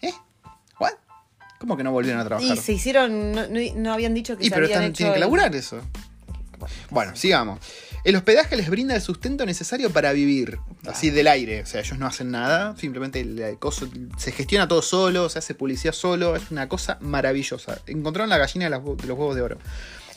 [0.00, 0.12] ¿Eh?
[0.80, 0.92] ¿What?
[1.60, 2.56] ¿Cómo que no volvieron a trabajar?
[2.56, 4.96] y se hicieron, no, no- no habían dicho que Y se pero habían están- hecho
[4.98, 5.80] tienen que el- laburar eso.
[6.90, 7.58] Bueno, sigamos.
[8.04, 11.62] El hospedaje les brinda el sustento necesario para vivir, así del aire.
[11.62, 15.38] O sea, ellos no hacen nada, simplemente el, el coso- se gestiona todo solo, se
[15.40, 17.80] hace policía solo, es una cosa maravillosa.
[17.86, 19.58] Encontraron la gallina de, las hue- de los huevos de oro.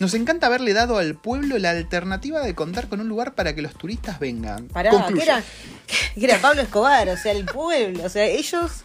[0.01, 3.61] Nos encanta haberle dado al pueblo la alternativa de contar con un lugar para que
[3.61, 4.67] los turistas vengan.
[4.69, 5.43] Pará, que era,
[6.15, 8.83] que era Pablo Escobar, o sea, el pueblo, o sea, ellos...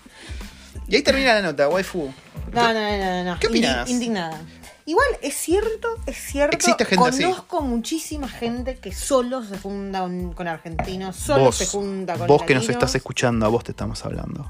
[0.87, 2.13] Y ahí termina la nota, waifu.
[2.53, 3.41] No, no, no, no, no.
[3.41, 3.89] ¿Qué opinás?
[3.89, 4.41] Indi- Indignada.
[4.85, 6.55] Igual, es cierto, es cierto.
[6.55, 7.23] Existe gente así.
[7.25, 12.43] Conozco muchísima gente que solo se junta con, con argentinos, solo se junta con vos
[12.43, 12.83] que nos latinos.
[12.85, 14.49] estás escuchando, a vos te estamos hablando.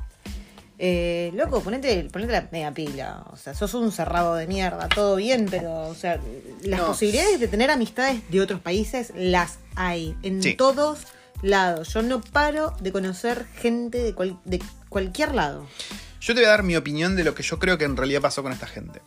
[0.79, 3.25] Eh, loco, ponete, ponete la media pila.
[3.31, 6.21] O sea, sos un cerrado de mierda, todo bien, pero, o sea,
[6.63, 6.87] las No.
[6.89, 10.55] posibilidades de tener amistades de otros países las hay en Sí.
[10.55, 11.01] todos
[11.43, 11.93] lados.
[11.95, 15.67] Yo no paro de conocer gente de, cual- de cualquier lado.
[16.21, 18.21] Yo te voy a dar mi opinión de lo que yo creo que en realidad
[18.21, 19.01] pasó con esta gente.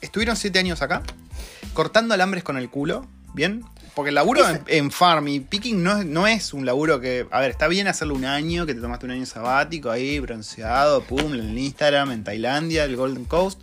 [0.00, 1.02] Estuvieron siete años acá,
[1.74, 3.64] cortando alambres con el culo, ¿bien?
[3.94, 7.26] Porque el laburo en, en farm y picking no es, no es un laburo que.
[7.30, 11.02] A ver, está bien hacerlo un año, que te tomaste un año sabático ahí, bronceado,
[11.02, 13.58] pum, en Instagram, en Tailandia, el Golden Coast.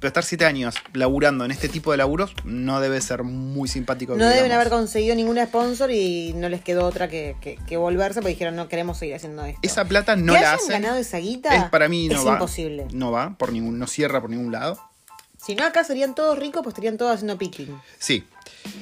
[0.00, 4.14] Pero estar siete años laburando en este tipo de laburos no debe ser muy simpático.
[4.14, 8.20] No deben haber conseguido ningún sponsor y no les quedó otra que, que- que volverse
[8.20, 9.58] porque dijeron no queremos seguir haciendo esto.
[9.62, 10.68] Esa plata no que la hayan hacen.
[10.82, 12.34] ganado esa guita Es para mí no es va.
[12.34, 12.86] imposible.
[12.92, 14.80] No va, por ningún, no cierra por ningún lado.
[15.48, 17.74] Si no acá serían todos ricos, pues estarían todos haciendo picking.
[17.98, 18.22] Sí,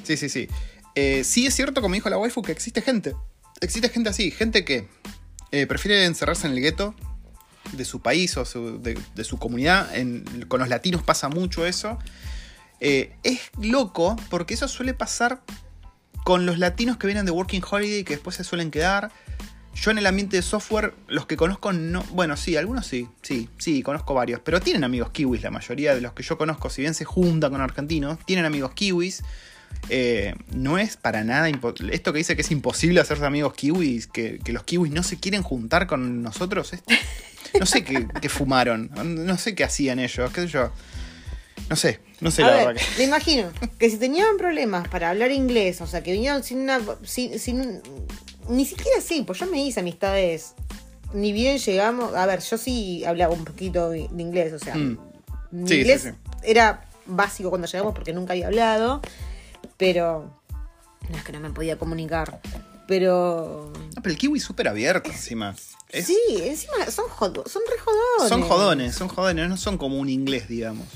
[0.03, 0.49] sí, sí, sí.
[0.97, 3.15] Eh, sí es cierto, como dijo la waifu, que existe gente.
[3.61, 4.89] Existe gente así, gente que
[5.53, 6.97] eh, prefiere encerrarse en el gueto
[7.71, 8.43] de su país o
[8.79, 9.93] de, su comunidad.
[10.49, 12.01] Con los latinos pasa mucho eso.
[12.81, 15.43] Eh, es loco porque eso suele pasar
[16.25, 19.13] con los latinos que vienen de Working Holiday y que después se suelen quedar.
[19.81, 22.03] Yo en el ambiente de software, los que conozco no.
[22.11, 24.41] Bueno, sí, algunos sí, sí, sí, conozco varios.
[24.41, 27.53] Pero tienen amigos kiwis, la mayoría de los que yo conozco, si bien se juntan
[27.53, 29.23] con argentinos, tienen amigos kiwis.
[29.91, 34.39] Eh, no es para nada esto que dice que es imposible hacerse amigos kiwis, que,
[34.43, 36.73] que los kiwis no se quieren juntar con nosotros.
[36.73, 36.83] es-
[37.61, 38.91] no sé qué, qué fumaron,
[39.27, 40.73] no sé qué hacían ellos, qué sé yo.
[41.69, 42.83] No sé, no sé a la ver, verdad.
[42.95, 46.59] que- me imagino que si tenían problemas para hablar inglés, o sea, que vinieron sin
[46.61, 46.81] una.
[47.05, 47.83] Sin, sin-
[48.49, 50.55] ni siquiera sí, pues yo me hice amistades.
[51.13, 52.15] Ni bien llegamos.
[52.15, 54.75] A ver, yo sí hablaba un poquito de inglés, o sea.
[54.75, 54.99] Mm.
[55.53, 56.09] Mi Sí, sí, inglés sí.
[56.43, 59.01] era básico cuando llegamos porque nunca había hablado.
[59.77, 60.31] Pero.
[61.09, 62.41] No es que no me podía comunicar.
[62.89, 63.73] Pero.
[63.95, 65.55] No, pero el kiwi es súper abierto encima.
[65.89, 68.29] Es- Sí, encima son, jodo- son re jodones.
[68.29, 70.87] Son jodones, son jodones, no son como un inglés, digamos.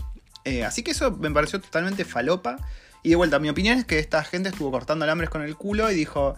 [0.45, 2.57] Eh, así que eso me pareció totalmente falopa.
[3.03, 5.91] Y de vuelta, mi opinión es que esta gente estuvo cortando alambres con el culo
[5.91, 6.35] y dijo,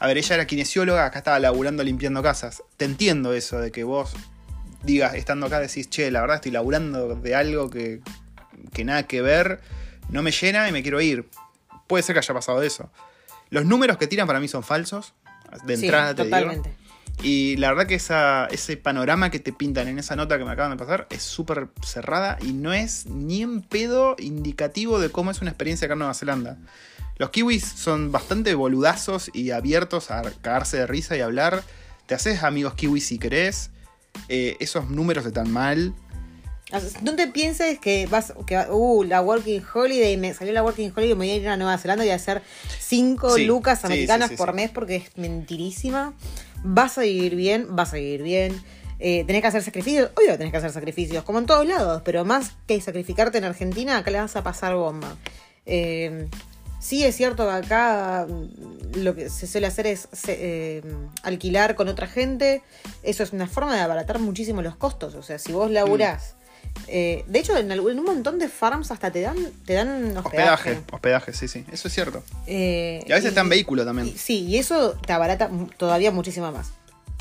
[0.00, 2.62] a ver, ella era kinesióloga, acá estaba laburando limpiando casas.
[2.76, 4.14] Te entiendo eso de que vos
[4.82, 8.00] digas, estando acá, decís, che, la verdad estoy laburando de algo que,
[8.72, 9.60] que nada que ver,
[10.08, 11.28] no me llena y me quiero ir.
[11.86, 12.90] Puede ser que haya pasado eso.
[13.50, 15.12] Los números que tiran para mí son falsos.
[15.66, 16.36] De Sí, entrada te digo.
[16.36, 16.74] totalmente.
[17.22, 20.52] Y la verdad que esa, ese panorama que te pintan en esa nota que me
[20.52, 25.30] acaban de pasar es súper cerrada y no es ni en pedo indicativo de cómo
[25.30, 26.56] es una experiencia acá en Nueva Zelanda.
[27.20, 31.62] Los kiwis son bastante boludazos y abiertos a cagarse de risa y hablar.
[32.06, 33.68] Te haces amigos kiwis si querés.
[34.30, 35.92] Eh, esos números están mal.
[36.70, 40.94] Sea, No te pienses que vas, que uh, la Working Holiday, me salió la Working
[40.96, 42.40] Holiday, me voy a ir a Nueva Zelanda y a hacer
[42.78, 46.14] 5 Sí, lucas americanas sí, sí, por mes porque es mentirísima.
[46.64, 48.62] Vas a vivir bien, vas a vivir bien.
[48.98, 52.24] Eh, tenés que hacer sacrificios, obvio tenés que hacer sacrificios, como en todos lados, pero
[52.24, 55.18] más que sacrificarte en Argentina, acá le vas a pasar bomba.
[55.66, 56.26] Eh,
[56.80, 60.38] sí es cierto que acá mm, lo que se suele hacer es se-
[60.78, 60.82] eh,
[61.22, 62.62] alquilar con otra gente.
[63.04, 65.14] Eso es una forma de abaratar muchísimo los costos.
[65.14, 66.34] O sea, si vos laburás.
[66.86, 70.16] eh, de hecho, en, algún- en un montón de farms hasta te dan, te dan
[70.16, 70.70] hospedaje.
[70.72, 71.64] Hospedaje, hospedaje, sí, sí.
[71.72, 72.22] Eso es cierto.
[72.46, 74.08] Eh, Y a veces está en vehículo también.
[74.08, 76.68] y- sí, y eso te abarata todavía muchísimo más.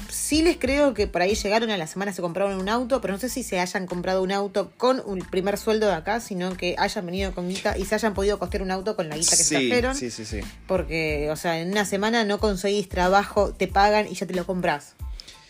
[0.10, 3.13] Sí les creo que por ahí llegaron a la semana, se compraron un auto, pero
[3.13, 6.56] no sé si se hayan comprado un auto con un primer sueldo de acá, sino
[6.58, 9.32] que hayan venido con guita y se hayan podido costear un auto con la guita
[9.32, 9.95] que se Sí, trajeron.
[9.95, 10.41] sí, sí, sí.
[10.67, 14.45] Porque, o sea, en una semana no conseguís trabajo, te pagan y ya te lo
[14.45, 14.95] compras.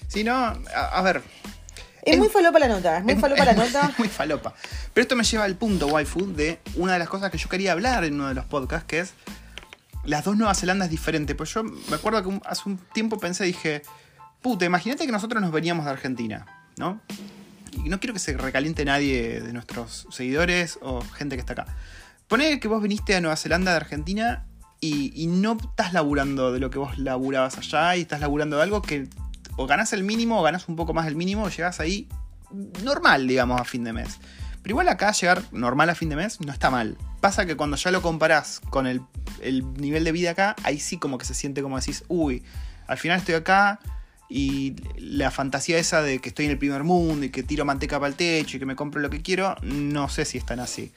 [0.08, 1.22] Sí, no, a, a ver.
[2.02, 3.90] Es, Es- muy falopa la nota, es muy es- falopa la es nota.
[3.92, 4.54] es muy falopa.
[4.94, 7.72] Pero esto me lleva al punto, waifu, de una de las cosas que yo quería
[7.74, 9.14] hablar en uno de los podcasts, que es
[10.06, 11.36] las dos Nueva Zelandas diferentes.
[11.36, 13.84] Pues yo me acuerdo que hace un tiempo pensé, dije,
[14.42, 16.46] puta, imagínate que nosotros nos veníamos de Argentina,
[16.78, 17.02] ¿no?
[17.84, 21.66] Y no quiero que se recaliente nadie de nuestros seguidores o gente que está acá.
[22.28, 24.46] Poné que vos viniste a Nueva Zelanda de Argentina
[24.82, 28.82] y, no estás laburando de lo que vos laburabas allá y estás laburando de algo
[28.82, 29.10] que
[29.58, 32.08] o ganás el mínimo o ganás un poco más del mínimo o llegás ahí
[32.84, 34.20] normal, digamos, a fin de mes.
[34.62, 36.98] Pero igual acá llegar normal a fin de mes no está mal.
[37.20, 39.02] Pasa que cuando ya lo comparás con el,
[39.42, 42.44] el nivel de vida acá, ahí sí como que se siente como decís, uy,
[42.88, 43.80] al final estoy acá
[44.30, 48.00] y la fantasía esa de que estoy en el primer mundo y que tiro manteca
[48.00, 50.60] para el techo y que me compro lo que quiero, no sé si es tan
[50.60, 50.92] así.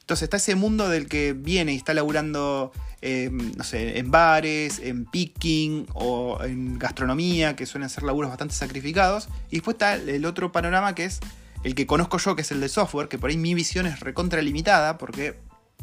[0.00, 2.70] Entonces está ese mundo del que viene y está laburando,
[3.02, 8.54] eh, no sé, en bares, en picking o en gastronomía, que suelen ser laburos bastante
[8.54, 9.28] sacrificados.
[9.50, 11.18] Y después está el otro panorama que es
[11.64, 13.98] el que conozco yo, que es el de software, que por ahí mi visión es
[13.98, 15.40] recontra limitada porque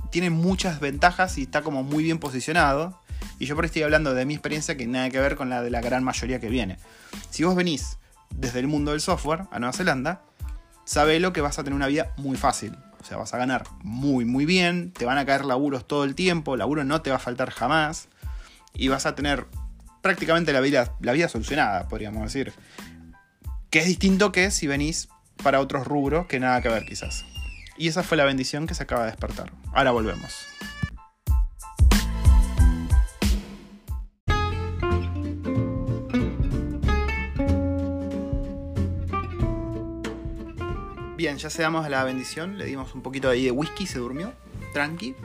[0.09, 3.01] tiene muchas ventajas y está como muy bien posicionado.
[3.43, 5.69] Y yo por estoy hablando de mi experiencia que nada que ver con la de
[5.69, 6.77] la gran mayoría que viene.
[7.29, 7.97] Si vos venís
[8.29, 10.21] desde el mundo del software a Nueva Zelanda,
[10.85, 12.73] sabelo que vas a tener una vida muy fácil.
[13.01, 16.15] O sea, vas a ganar muy, muy bien, te van a caer laburos todo el
[16.15, 18.07] tiempo, laburo no te va a faltar jamás,
[18.73, 19.45] y vas a tener
[20.01, 22.53] prácticamente la vida, la vida solucionada, podríamos decir.
[23.69, 25.09] Que es distinto que si venís
[25.43, 27.25] para otros rubros que nada que ver quizás.
[27.77, 29.51] Y esa fue la bendición que se acaba de despertar.
[29.73, 30.33] Ahora volvemos.
[41.23, 44.33] Ya se damos la bendición, le dimos un poquito ahí de whisky, se durmió,
[44.73, 45.15] tranqui.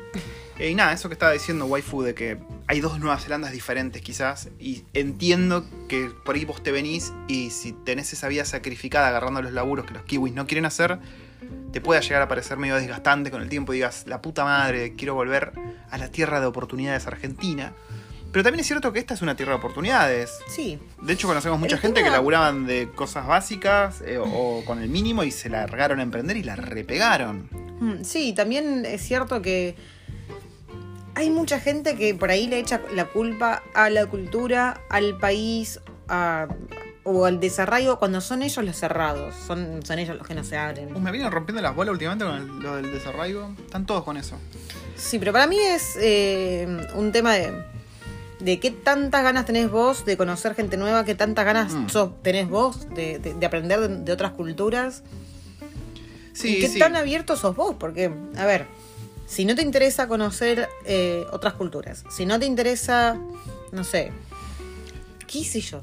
[0.57, 4.01] Eh, y nada, eso que estaba diciendo Waifu de que hay dos Nuevas Zelandas diferentes
[4.01, 9.09] quizás, y entiendo que por ahí vos te venís y si tenés esa vida sacrificada
[9.09, 11.01] agarrando los laburos que los kiwis no quieren hacer,
[11.73, 14.95] te pueda llegar a parecer medio desgastante con el tiempo y digas, la puta madre,
[14.95, 15.53] quiero volver
[15.91, 17.73] a la tierra de oportunidades argentina.
[18.33, 20.31] Pero también es cierto que esta es una tierra de oportunidades.
[20.49, 24.65] Sí, De hecho, conocemos mucha El gente que laburaban de cosas básicas eh, o, o
[24.65, 27.49] con el mínimo y se largaron a emprender y la repegaron.
[27.81, 29.77] Mm, Sí, también es cierto que
[31.15, 35.81] hay mucha gente que por ahí le echa la culpa a la cultura, al país
[36.09, 36.47] a-
[37.05, 40.57] o al desarraigo cuando son ellos los cerrados, son, son ellos los que no se
[40.57, 41.03] Uh, abren.
[41.03, 43.51] me vienen rompiendo las bolas últimamente con el- lo del desarraigo.
[43.65, 44.37] Están todos con eso.
[44.97, 47.53] Sí, pero para mí es eh, un tema de,
[48.41, 51.89] de qué tantas ganas tenés vos de conocer gente nueva, qué tantas ganas Mm.
[51.89, 55.03] sos- tenés vos de, de- de aprender de, de otras culturas.
[56.33, 56.79] Sí, ¿Y qué sí.
[56.79, 57.75] tan abierto sos vos?
[57.81, 58.67] Porque, a ver,
[59.27, 63.19] si no te interesa conocer eh, otras culturas, si no te interesa,
[63.73, 64.13] no sé,
[65.27, 65.83] qué sé yo,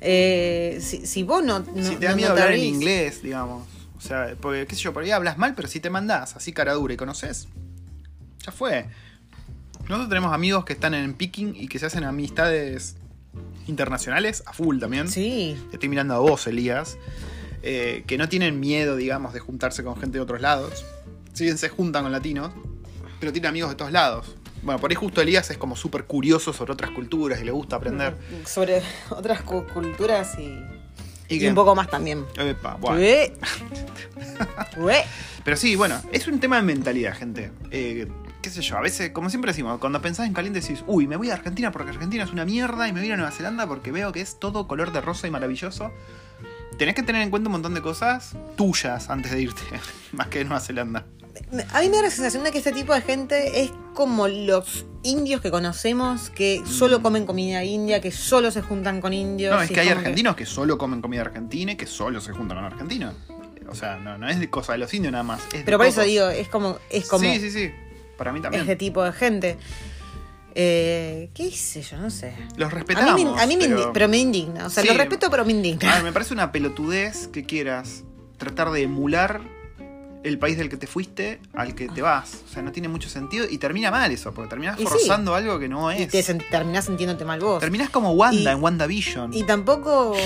[0.00, 3.22] eh, si, si vos no, no si te da no- miedo no hablar en inglés,
[3.22, 3.66] digamos.
[3.98, 6.52] O sea, porque, qué sé yo, por ahí hablas mal, pero si te mandás así
[6.52, 7.48] cara dura y conoces,
[8.46, 8.86] ya fue.
[9.90, 12.96] Nosotros tenemos amigos que están en picking y que se hacen amistades
[13.66, 15.08] internacionales a full también.
[15.08, 16.96] Sí, estoy mirando a vos, Elías.
[17.62, 20.84] eh, que no tienen miedo, digamos, de juntarse con gente de otros lados.
[21.34, 22.52] Si bien se juntan con latinos,
[23.18, 24.34] pero tienen amigos de todos lados.
[24.62, 27.76] Bueno, por ahí justo Elías es como súper curioso sobre otras culturas y le gusta
[27.76, 28.14] aprender.
[28.46, 30.58] sobre otras cu- culturas y,
[31.34, 32.24] ¿Y un poco más también.
[32.38, 33.00] Epa, bueno.
[35.44, 37.50] Pero sí, bueno, es un tema de mentalidad, gente.
[37.70, 38.06] Eh,
[38.42, 41.16] qué sé yo, a veces, como siempre decimos, cuando pensás en caliente decís, uy, me
[41.16, 43.92] voy a Argentina porque Argentina es una mierda y me voy a Nueva Zelanda porque
[43.92, 45.92] veo que es todo color de rosa y maravilloso.
[46.78, 49.62] Tenés que tener en cuenta un montón de cosas tuyas antes de irte,
[50.12, 51.06] más que de Nueva Zelanda.
[51.72, 54.86] A mí me da la sensación de que este tipo de gente es como los
[55.02, 59.52] indios que conocemos, que solo comen comida india, que solo se juntan con indios.
[59.52, 59.56] Mm.
[59.56, 62.58] No, es que hay argentinos que solo comen comida argentina y que solo se juntan
[62.58, 63.14] con argentinos.
[63.68, 65.40] O sea, no, no es de cosa de los indios nada más.
[65.52, 67.72] es Pero por eso digo, es como, es como Sí, sí, sí.
[68.20, 68.64] Para mí también.
[68.64, 69.56] ese tipo de gente.
[70.54, 71.96] Eh, ¿Qué sé yo?
[71.96, 72.34] No sé.
[72.58, 73.14] Los A respetamos.
[73.14, 73.78] mí, me, a mí me pero...
[73.80, 74.66] indi- pero me indigna.
[74.66, 74.88] O sea, Sí.
[74.90, 75.94] lo respeto, pero me A indigna.
[75.94, 78.04] ver, me parece una pelotudez que quieras
[78.36, 79.40] tratar de emular
[80.22, 82.40] el país del que te fuiste al que te vas.
[82.46, 84.88] O sea, no tiene mucho sentido y termina mal eso, porque terminás Y sí.
[84.88, 86.08] forzando algo que no Y es.
[86.10, 87.60] te sen- terminás sintiéndote mal vos.
[87.60, 89.32] Terminás como Wanda Y- en WandaVision.
[89.32, 90.14] Y tampoco.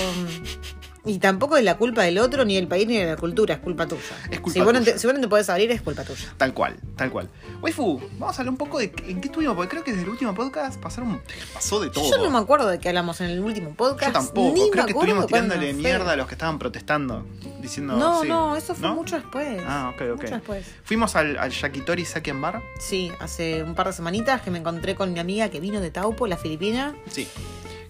[1.05, 3.59] Y tampoco es la culpa del otro, ni del país, ni de la cultura, es
[3.59, 4.01] culpa tuya.
[4.31, 4.97] Es culpa si, vos no te, tuya.
[4.97, 6.33] si vos no te podés abrir, es culpa tuya.
[6.37, 7.29] Tal cual, tal cual.
[7.61, 10.09] Waifu, vamos a hablar un poco de en qué estuvimos, porque creo que desde el
[10.09, 11.21] último podcast pasaron,
[11.53, 12.09] pasó de todo.
[12.09, 14.07] Yo no me acuerdo de qué hablamos en el último podcast.
[14.07, 15.81] Yo tampoco, ni me creo que acuerdo estuvimos tirándole fue.
[15.81, 17.25] mierda a los que estaban protestando,
[17.61, 17.97] diciendo...
[17.97, 18.27] No, sí.
[18.27, 18.95] no, eso fue ¿No?
[18.95, 19.61] mucho después.
[19.67, 20.21] Ah, ok, ok.
[20.23, 20.65] Mucho después.
[20.83, 22.05] Fuimos al, al Yakitori
[22.41, 22.61] Bar.
[22.79, 25.91] Sí, hace un par de semanitas que me encontré con mi amiga que vino de
[25.91, 26.95] Taupo, la filipina.
[27.09, 27.27] Sí,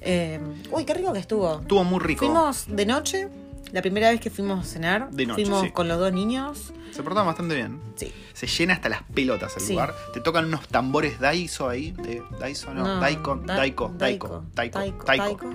[0.05, 0.39] Eh,
[0.71, 1.59] uy, qué rico que estuvo.
[1.61, 2.25] estuvo muy rico.
[2.25, 3.27] Fuimos de noche,
[3.71, 5.09] la primera vez que fuimos a cenar.
[5.11, 5.71] De noche, Fuimos sí.
[5.71, 6.71] con los dos niños.
[6.91, 7.81] Se portaban bastante bien.
[7.95, 8.13] Sí.
[8.33, 9.73] Se llena hasta las pelotas el Sí.
[9.73, 9.93] lugar.
[10.13, 11.91] Te tocan unos tambores Daiso ahí.
[11.91, 12.83] De, Daiso, no.
[12.83, 15.25] No, Daiko, Da- Daiko, Daiko, Daiko, Taiko, Taiko.
[15.37, 15.49] Taiko.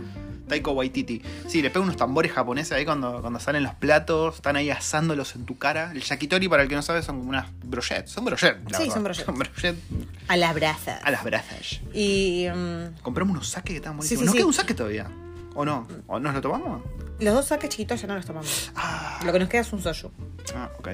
[0.51, 1.23] Taiko Waititi.
[1.49, 4.35] Sí, le pegan unos tambores japoneses ahí cuando, cuando salen los platos.
[4.37, 5.93] Están ahí asándolos en tu cara.
[5.93, 8.11] El yakitori, para el que no sabe, son como unas brochettes.
[8.11, 8.71] Son brochettes.
[8.71, 8.95] la Sí, verdad.
[8.95, 9.27] son brochettes.
[9.27, 9.81] Son brochettes
[10.29, 11.01] A las brasas.
[11.03, 11.81] a las brasas.
[11.95, 14.09] Y mm, Compramos unos saques que estaban buenísimos.
[14.09, 14.37] Sí, sí, ¿Nos sí.
[14.39, 15.07] queda un saque todavía?
[15.55, 15.89] ¿O no?
[16.07, 16.83] ¿O nos lo tomamos?
[17.21, 18.71] los dos saques chiquitos ya no los tomamos.
[18.75, 20.11] Ah, Lo que nos queda es un soju.
[20.55, 20.89] ah, ok.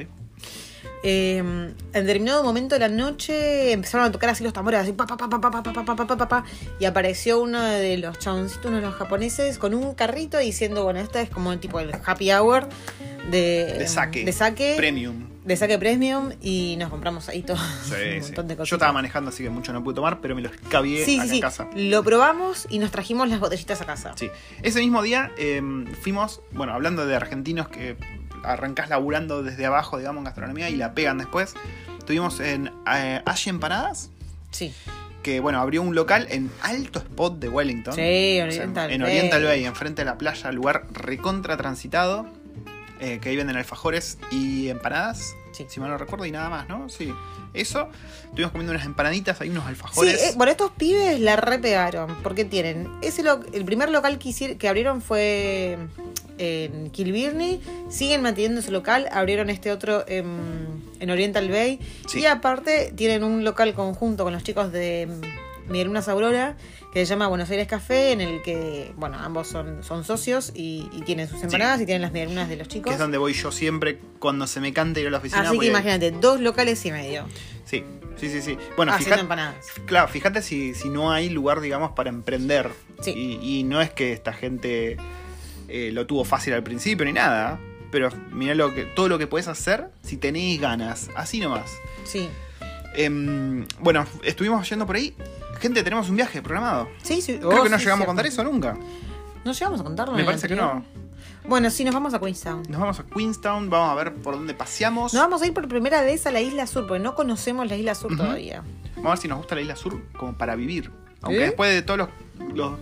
[1.02, 5.06] Eh, en determinado momento de la noche empezaron a tocar así los tambores, así pa
[5.06, 6.44] pa pa pa pa pa pa pa pa pa
[6.80, 10.98] y apareció uno de los chaboncitos, uno de los japoneses, con un carrito diciendo, bueno,
[11.00, 12.68] esta es como el tipo el happy hour
[13.30, 14.24] de, De saque.
[14.24, 15.26] de saque, Premium.
[15.44, 18.26] de saque premium, y nos compramos ahí todo Sí, un sí.
[18.28, 18.72] montón de Yo cosas.
[18.72, 21.28] estaba manejando, así que mucho no pude tomar, pero me los cabié Sí, acá sí,
[21.28, 21.40] en sí.
[21.40, 21.68] casa.
[21.74, 24.12] Lo probamos y nos trajimos las botellitas a casa.
[24.16, 24.30] Sí.
[24.62, 25.60] Ese mismo día eh,
[26.02, 27.96] fuimos, bueno, hablando de argentinos que
[28.44, 31.54] arrancás laburando desde abajo, digamos, en gastronomía y la pegan después.
[31.98, 34.10] Estuvimos en eh, Ashi Empanadas,
[34.50, 34.72] Sí.
[35.22, 37.94] que bueno, abrió un local en alto spot de Wellington.
[37.94, 39.10] Sí, O sea, Oriental en Bay.
[39.18, 42.26] Oriental Bay, enfrente de la playa, lugar recontra transitado.
[42.98, 45.34] eh, que ahí venden alfajores y empanadas.
[45.56, 45.64] Sí.
[45.68, 46.88] Si mal no recuerdo, y nada más, ¿no?
[46.88, 47.12] Sí.
[47.54, 47.88] Eso.
[48.24, 50.22] Estuvimos comiendo unas empanaditas, hay unos Sí, alfajores.
[50.22, 54.58] eh, bueno, estos pibes la repegaron, porque tienen, ese lo- el primer local que, hicieron,
[54.58, 55.78] que abrieron fue
[56.38, 62.20] en Kilbirni, siguen manteniendo su local, abrieron este otro en, en Oriental Bay, Sí.
[62.20, 66.56] y aparte tienen un local conjunto con los chicos de mm, Miguel Lunas Aurora,
[66.96, 70.88] que se llama Buenos Aires Café, en el que, bueno, ambos son, son socios y,
[70.94, 72.90] y tienen sus empanadas y tienen las medialunas de los que chicos.
[72.90, 75.42] es donde voy yo siempre cuando se me canta ir a la oficina.
[75.42, 77.26] Así que imagínate, dos locales y medio
[77.66, 77.84] Sí,
[78.16, 78.56] sí, sí, sí.
[78.78, 79.66] Bueno, fíjate, empanadas.
[79.84, 82.70] claro, fíjate si, si no hay lugar, digamos, para emprender.
[83.02, 83.10] Sí.
[83.10, 84.96] Y, y no es que esta gente
[85.68, 87.60] eh, lo tuvo fácil al principio ni nada.
[87.90, 91.10] Pero mirá lo que, todo lo que puedes hacer si tenéis ganas.
[91.14, 91.70] Así nomás.
[92.04, 92.30] Sí.
[92.94, 95.14] Em, bueno, estuvimos yendo por ahí.
[95.60, 96.88] Gente, tenemos un viaje programado.
[97.02, 97.36] Sí, sí.
[97.38, 98.76] Creo Oh, que no sí, llegamos a contar eso nunca.
[99.44, 100.14] ¿No llegamos a contarlo?
[100.14, 100.84] Me parece que no.
[101.48, 102.64] Bueno, sí, nos vamos a Queenstown.
[102.68, 105.14] Nos vamos a Queenstown, vamos a ver por dónde paseamos.
[105.14, 107.76] Nos vamos a ir por primera vez a la isla sur, porque no conocemos la
[107.76, 108.62] isla sur todavía.
[108.96, 110.90] Vamos a ver si nos gusta la isla sur como para vivir.
[111.22, 111.46] Aunque ¿Eh?
[111.46, 112.08] después de todos los,
[112.54, 112.72] los,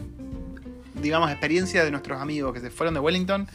[0.95, 3.47] digamos, experiencias de nuestros amigos que se fueron de Wellington,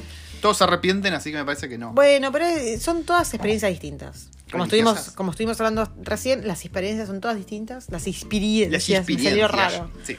[0.42, 1.94] todos se arrepienten, así que me parece que no.
[1.94, 4.30] Bueno, pero eh, son todas experiencias distintas.
[4.52, 7.88] Como estuvimos, como estuvimos hablando recién, las experiencias son todas distintas.
[7.90, 8.72] Las experiencias.
[8.90, 9.52] Las me salió experiencias.
[9.52, 9.92] raro.
[10.04, 10.18] Sí.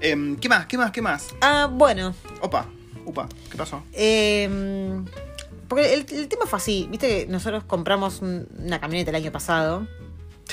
[0.00, 0.66] Em, ¿Qué más?
[0.66, 0.90] ¿Qué más?
[0.90, 1.28] ¿Qué más?
[1.40, 2.14] Ah, bueno.
[2.40, 2.66] Opa,
[3.04, 3.82] upa, ¿qué pasó?
[3.92, 5.00] eh,
[5.68, 6.88] porque el, el tema fue así.
[6.90, 9.86] Viste que nosotros compramos un- una camioneta el año pasado.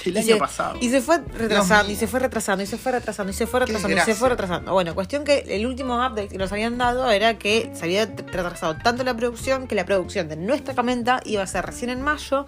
[0.05, 0.77] El Y año se- pasado.
[0.81, 3.59] Y se fue retrasando, y se fue retrasando, y se fue retrasando, y se fue
[3.61, 4.73] retrasando, y se fue retrasando.
[4.73, 8.75] Bueno, cuestión que el último update que nos habían dado era que se había retrasado
[8.83, 12.45] tanto la producción que la producción de nuestra camioneta iba a ser recién en mayo,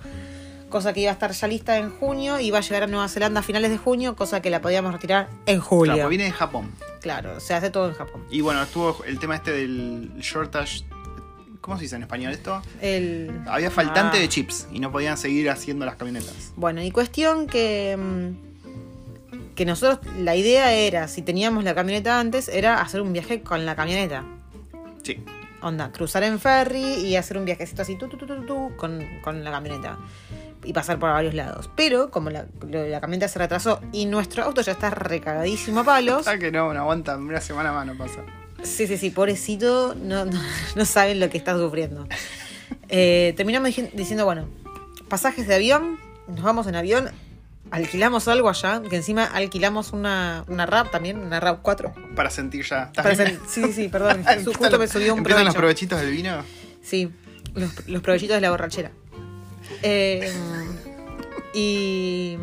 [0.70, 3.08] cosa que iba a estar ya lista en junio, y iba a llegar a Nueva
[3.08, 5.94] Zelanda a finales de junio, cosa que la podíamos retirar en julio.
[5.96, 6.72] Claro, viene de Japón.
[7.02, 8.24] Claro, se hace todo en Japón.
[8.30, 10.84] Y bueno, estuvo el tema este del shortage.
[11.70, 12.64] ¿Cómo se dice en español esto?
[12.82, 13.42] El...
[13.48, 14.22] Había faltante Ah.
[14.22, 16.52] de chips y no podían seguir haciendo las camionetas.
[16.56, 17.96] Bueno, y cuestión que.
[17.96, 23.42] mm, Que nosotros, la idea era, si teníamos la camioneta antes, era hacer un viaje
[23.44, 24.24] con la camioneta.
[25.04, 25.24] Sí.
[25.62, 29.52] Onda, cruzar en ferry y hacer un viajecito así, tu, tu, tu, con, con la
[29.52, 30.00] camioneta.
[30.64, 31.70] Y pasar por varios lados.
[31.76, 32.48] Pero, como la,
[33.00, 36.26] camioneta se retrasó y nuestro auto ya está recagadísimo a palos.
[36.40, 38.22] Que no, no aguanta, una semana más no pasa.
[38.64, 40.42] Sí, sí, sí, pobrecito, no, no,
[40.76, 42.08] no saben lo que está sufriendo.
[42.90, 44.48] Eh, terminamos diciendo, bueno,
[45.08, 47.10] pasajes de avión, nos vamos en avión,
[47.72, 51.94] alquilamos algo allá, que encima alquilamos una, una RAP también, una RAP 4.
[52.16, 52.84] Para sentir ya.
[52.86, 55.88] ¿Estás Para hacer- sí, sí, sí, perdón, su- justo me subió un empiezan los provecho.
[55.90, 56.44] provechitos del vino.
[56.82, 57.10] Sí,
[57.56, 58.92] los, los provechitos de la borrachera.
[59.84, 60.32] Eh,
[61.54, 62.38] y.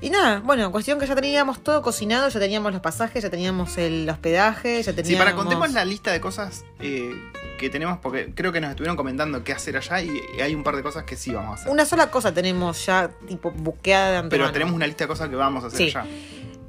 [0.00, 3.78] Y nada, bueno, cuestión que ya teníamos todo cocinado, ya teníamos los pasajes, ya teníamos
[3.78, 5.08] el hospedaje, ya teníamos.
[5.08, 7.12] Sí, para contemos la lista de cosas eh,
[7.58, 10.76] que tenemos, porque creo que nos estuvieron comentando qué hacer allá y hay un par
[10.76, 11.72] de cosas que sí vamos a hacer.
[11.72, 14.44] Una sola cosa tenemos ya, tipo, buqueada de antemano.
[14.48, 15.96] Pero tenemos una lista de cosas que vamos a hacer Sí.
[15.96, 16.06] allá.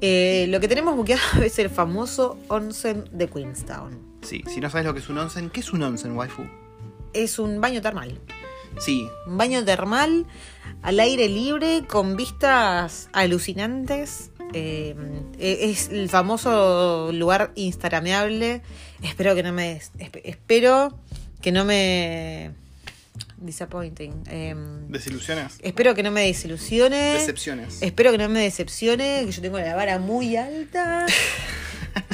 [0.00, 3.98] Eh, lo que tenemos buqueado es el famoso onsen de Queenstown.
[4.22, 6.44] Sí, si no sabes lo que es un onsen, ¿qué es un onsen, waifu?
[7.12, 8.18] Es un baño termal.
[8.78, 10.24] Sí, Un baño termal
[10.82, 14.30] al aire libre con vistas alucinantes.
[14.54, 14.94] Eh,
[15.38, 18.62] es el famoso lugar instagrameable.
[19.02, 20.98] Espero que no me esp- espero
[21.42, 22.52] que no me
[23.36, 24.22] disappointing.
[24.30, 24.54] Eh,
[24.88, 27.14] desilusiones, espero que no me desilusione.
[27.14, 27.82] decepciones.
[27.82, 31.06] Espero que no me decepcione, que yo tengo la vara muy alta.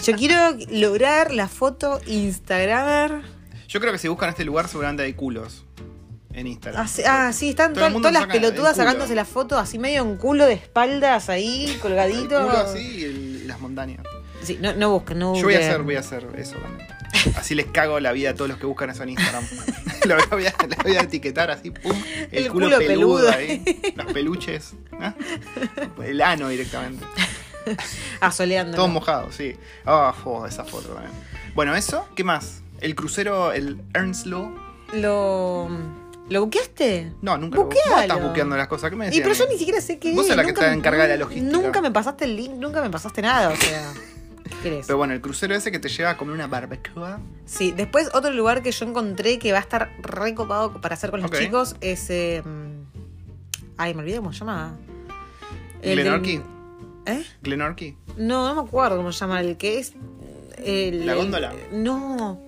[0.04, 3.22] Yo quiero lograr la foto Instagramer.
[3.68, 5.63] Yo creo que si buscan este lugar seguramente hay culos
[6.34, 6.82] en Instagram.
[6.84, 9.78] Ah, sí, ah, sí, están Todo el todas las el pelotudas sacándose la foto así
[9.78, 12.42] medio en culo de espaldas ahí, El colgadito.
[12.42, 14.00] culo así y, el- y las montañas.
[14.42, 15.70] Sí, no, no busquen, no Yo voy a busquen.
[15.70, 16.88] hacer, voy a hacer eso también.
[17.36, 19.44] Así les cago la vida a todos los que buscan eso en Instagram.
[20.04, 21.92] lo voy a, lo voy a etiquetar así, pum.
[22.30, 23.30] El, El culo, culo peludo, peludo.
[23.32, 23.92] ahí.
[23.96, 24.72] Los peluches.
[24.92, 26.02] ¿no?
[26.04, 27.04] El ano directamente.
[28.20, 28.76] Asoleando.
[28.76, 29.56] Todo mojado, sí.
[29.86, 31.12] Ah, oh, esa foto también.
[31.54, 32.62] Bueno, eso, ¿qué más?
[32.80, 34.52] El crucero, el Ernstlo.
[34.92, 35.68] ¿Lo,
[36.30, 37.12] ¿Lo buqueaste?
[37.22, 37.90] No, nunca lo Buquealo.
[37.92, 38.90] Vos estás buqueando las cosas.
[38.90, 39.24] ¿Qué me Y decías?
[39.28, 41.08] pero yo ni siquiera sé qué Vos es, sos la que nunca está me- encargada
[41.08, 41.52] de la logística.
[41.56, 43.92] Nunca me pasaste el link, nunca me pasaste nada, o sea.
[44.44, 44.86] ¿Qué querés?
[44.86, 47.20] Pero bueno, el crucero ese que te lleva a comer una barbacoa.
[47.44, 51.20] Sí, después otro lugar que yo encontré que va a estar recopado para hacer con
[51.20, 51.38] los Ok.
[51.38, 52.08] chicos es.
[52.08, 52.42] eh,
[53.76, 54.76] ay, me olvidé cómo se llama.
[55.82, 56.40] El del- Glenorchy.
[57.06, 57.22] ¿Eh?
[57.42, 57.96] Glenorchy.
[58.16, 59.40] No, no me acuerdo cómo se llama.
[59.42, 59.92] El que es.
[60.64, 61.52] el- ¿La el- góndola?
[61.72, 62.40] no.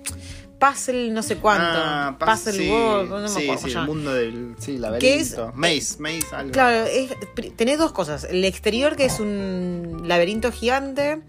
[0.58, 1.78] Puzzle no sé cuánto.
[1.78, 5.32] Ah, Puzzle sí, World, no me sí, acuerdo sí, el mundo del sí, ¿Qué es?
[5.32, 5.52] laberinto.
[5.54, 6.52] Maze, maze, algo.
[6.52, 7.10] Claro, es,
[7.56, 8.24] tenés dos cosas.
[8.24, 11.20] El exterior, que es un laberinto gigante.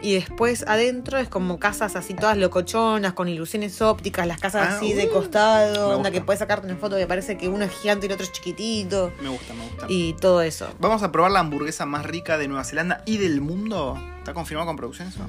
[0.00, 4.76] Y después adentro es como casas así todas locochonas, con ilusiones ópticas, las casas Ah,
[4.76, 7.72] así de uh, costado, onda que puedes sacarte una foto que parece que uno es
[7.72, 9.10] gigante y el otro es chiquitito.
[9.20, 9.86] Me gusta, me gusta.
[9.88, 10.68] Y todo eso.
[10.78, 13.98] Vamos a probar la hamburguesa más rica de Nueva Zelanda y del mundo.
[14.18, 15.22] ¿Está confirmado con producción eso?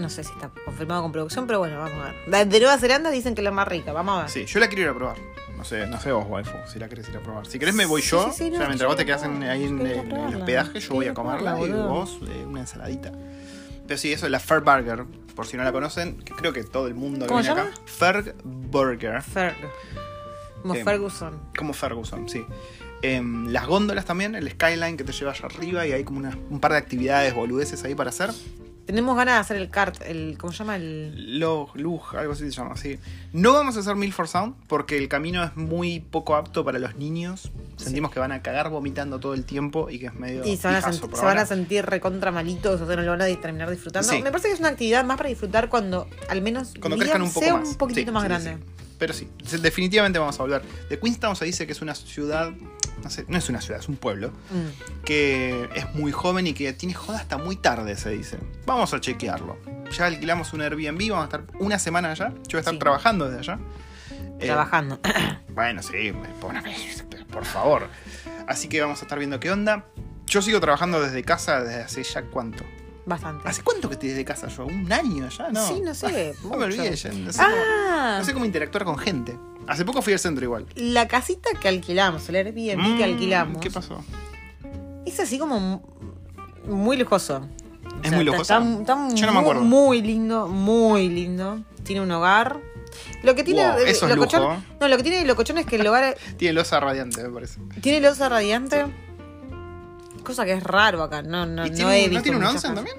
[0.00, 2.48] No sé si está confirmado con producción, pero bueno, vamos a ver.
[2.48, 4.30] De Nueva Zelanda dicen que es la más rica, vamos a ver.
[4.30, 5.16] Sí, yo la quiero ir a probar.
[5.56, 7.46] No sé, no sé vos, waifu, si la querés ir a probar.
[7.46, 8.24] Si querés me voy yo.
[8.30, 10.80] sí, sí, no, o sea, mientras vos te quedas en- ahí en, en el hospedaje,
[10.80, 13.12] yo voy a comerla y vos eh, una ensaladita.
[13.86, 15.04] Pero sí, eso es la Ferg Burger.
[15.36, 17.60] Por si no la conocen, que creo que todo el mundo que ¿Cómo viene se
[17.60, 17.70] acá.
[17.84, 19.22] Ferg Burger.
[19.22, 19.56] Ferg.
[20.62, 21.38] Como Em, Ferguson.
[21.56, 22.44] Como Ferguson, sí.
[23.02, 26.36] Em, las góndolas también, el skyline que te lleva allá arriba y hay como una-
[26.50, 28.30] un par de actividades boludeces ahí para hacer.
[28.90, 30.36] Tenemos ganas de hacer el kart, el.
[30.36, 30.74] ¿Cómo se llama?
[30.74, 31.38] El.
[31.38, 32.98] Log, Lug, algo así se llama, sí.
[33.32, 36.96] No vamos a hacer Milford Sound porque el camino es muy poco apto para los
[36.96, 37.52] niños.
[37.76, 40.44] Sentimos que van a cagar vomitando todo el tiempo y que es medio.
[40.44, 43.26] Y se van, a se van sentir recontra malitos, o sea, no lo van a
[43.40, 44.08] terminar disfrutando.
[44.10, 44.22] Sí.
[44.22, 47.28] Me parece que es una actividad más para disfrutar cuando al menos Cuando crezcan un
[47.32, 47.68] poco sea más.
[47.68, 48.58] un poquitito Sí, más grande.
[48.98, 49.28] Pero sí,
[49.62, 50.62] definitivamente vamos a volver.
[50.90, 52.50] De Queenstown se dice que es una ciudad.
[53.02, 54.28] No sé, no es una ciudad, es un pueblo.
[54.50, 55.04] Mm.
[55.04, 58.38] Que es muy joven y que tiene joda hasta muy tarde, se dice.
[58.66, 59.58] Vamos a chequearlo.
[59.96, 62.28] Ya alquilamos un Airbnb, vamos a estar una semana allá.
[62.30, 62.78] Yo voy a estar Sí.
[62.78, 63.58] trabajando desde allá.
[64.38, 65.00] Eh, Trabajando.
[65.52, 66.54] Bueno, sí, por,
[67.26, 67.88] por favor.
[68.46, 69.84] Así que vamos a estar viendo qué onda.
[70.26, 72.64] Yo sigo trabajando desde casa desde hace ya cuánto.
[73.04, 73.48] Bastante.
[73.48, 74.64] ¿Hace cuánto que estoy desde casa yo?
[74.66, 75.50] ¿Un año ya?
[75.50, 75.66] No.
[75.66, 76.34] Sí, no sé.
[76.44, 79.36] No me olvidé, ya no sé, cómo, Ah, no sé cómo interactuar con gente.
[79.66, 80.66] Hace poco fui al centro igual.
[80.74, 83.58] la casita que alquilamos, el Airbnb que Mm, alquilamos.
[83.58, 84.02] ¿Qué pasó?
[85.06, 85.80] Es así como mu-
[86.66, 87.46] muy lujoso.
[88.02, 88.42] ¿Es muy lujoso?
[88.58, 89.62] Está, está Yo no me muy- acuerdo.
[89.62, 91.60] Muy lindo, muy lindo.
[91.84, 92.58] Tiene un hogar.
[93.22, 93.62] Lo que tiene.
[93.66, 94.62] Wow, eso es locochón- lujo.
[94.80, 97.60] No, lo que tiene de locochón es que el hogar Tiene losa radiante, me parece.
[97.80, 98.86] tiene losa radiante.
[100.24, 101.22] Cosa que es raro acá.
[101.22, 102.96] No, no, ¿Y no tiene, he visto ¿No tiene un onsen también?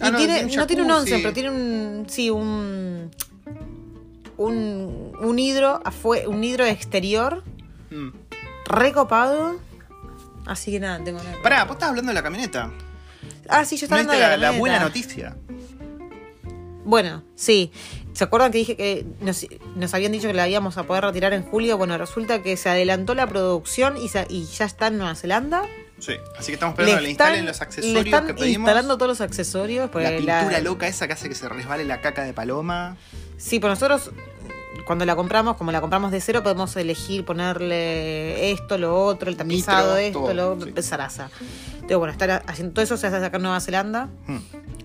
[0.00, 2.06] Ah, no, tiene, un no tiene un onsen, pero tiene un.
[2.08, 3.10] Sí, un.
[4.42, 5.80] Un, un hidro
[6.26, 7.42] un hidro exterior
[7.90, 8.10] Mm.
[8.66, 9.56] recopado.
[10.46, 11.36] Así que nada, tengo nada.
[11.42, 12.70] Pará, vos estás hablando de la camioneta.
[13.48, 14.84] Ah, sí, yo ¿No estaba hablando de la, la, la buena camioneta.
[15.00, 15.36] noticia?
[16.84, 17.70] Bueno, sí.
[18.12, 21.32] ¿Se acuerdan que dije que nos, nos habían dicho que la íbamos a poder retirar
[21.32, 21.78] en julio?
[21.78, 25.62] Bueno, resulta que se adelantó la producción y, se- y ya está en Nueva Zelanda.
[25.98, 26.14] Sí.
[26.36, 28.58] Así que estamos esperando que le instalen los accesorios le están que pedimos.
[28.58, 29.86] instalando todos los accesorios.
[29.86, 32.96] La porque pintura loca esa que hace que se resbale la caca de paloma.
[33.38, 34.10] Sí, pues nosotros
[34.92, 39.36] cuando la compramos, como la compramos de cero, podemos elegir ponerle esto, lo otro, el
[39.38, 40.82] tapizado, Nitro, esto, todo, lo otro, sí.
[40.82, 41.30] zaraza.
[41.74, 44.08] Entonces, bueno, estar haciendo todo eso se hace acá en Nueva Zelanda.
[44.26, 44.36] Hmm.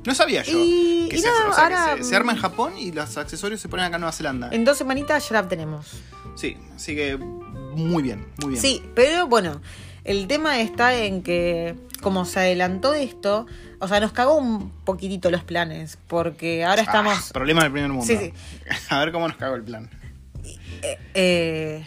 [0.05, 0.57] No sabía yo.
[0.57, 3.17] Y- que y se, nada, o sea, que se- se arma en Japón y los
[3.17, 4.49] accesorios se ponen acá en Nueva Zelanda.
[4.51, 5.87] En dos semanitas ya la tenemos.
[6.35, 8.61] Sí, así que muy bien, muy bien.
[8.61, 9.61] Sí, pero bueno,
[10.05, 13.45] el tema está en que como se adelantó esto,
[13.79, 17.31] o sea, nos cagó un poquitito los planes, porque ahora Ah, estamos...
[17.31, 18.05] problema del primer mundo.
[18.05, 18.33] Sí, sí.
[18.89, 19.89] A ver cómo nos cago el plan.
[20.81, 21.85] eh, eh,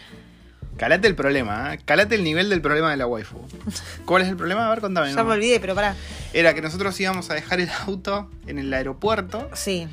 [0.76, 1.80] Calate el problema, ¿eh?
[1.84, 3.38] calate el nivel del problema de la waifu.
[4.06, 4.66] ¿Cuál es el problema?
[4.66, 5.08] A ver, contame.
[5.10, 5.24] ya ¿no?
[5.24, 5.94] me olvidé, pero pará.
[6.32, 9.88] Era que nosotros íbamos a dejar el auto en el aeropuerto Sí.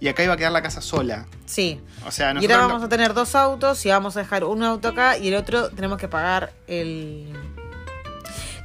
[0.00, 1.26] y acá iba a quedar la casa sola.
[1.44, 1.82] Sí.
[2.06, 4.62] O sea, Y ahora nosotros vamos a tener dos autos y vamos a dejar un
[4.62, 7.34] auto acá y el otro tenemos que pagar el...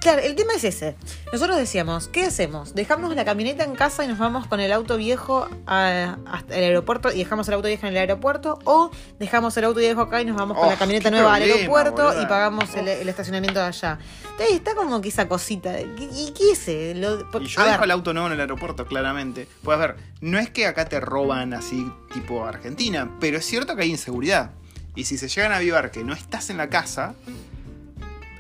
[0.02, 0.96] Claro, el tema es ese.
[1.32, 2.74] Nosotros decíamos, ¿qué hacemos?
[2.74, 6.64] ¿Dejamos la camioneta en casa y nos vamos con el auto viejo a- hasta el
[6.64, 8.58] aeropuerto y dejamos el auto viejo en el aeropuerto?
[8.66, 8.90] ¿O
[9.20, 11.44] dejamos el auto viejo acá y nos vamos con Oh, la camioneta qué nueva al
[11.44, 12.24] aeropuerto boluda.
[12.24, 14.00] y pagamos el, el estacionamiento de allá?
[14.32, 15.72] Entonces está como que esa cosita.
[15.72, 16.68] de- ¿Y qué es?
[16.68, 19.48] Y yo dejo ver, el auto nuevo en el aeropuerto, claramente.
[19.64, 23.76] Pues a ver, no es que acá te roban así tipo Argentina, pero es cierto
[23.76, 24.50] que hay inseguridad.
[24.96, 27.14] Y si se llegan a avivar que no estás en la casa,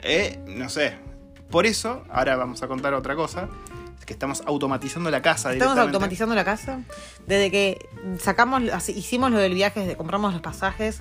[0.01, 1.11] eh, no sé.
[1.52, 3.47] Por eso, ahora vamos a contar otra cosa,
[4.06, 6.80] que estamos automatizando la casa Estamos automatizando la casa.
[7.28, 7.89] Desde que
[8.20, 10.99] sacamos, así- hicimos lo del viaje, desde compramos los pasajes,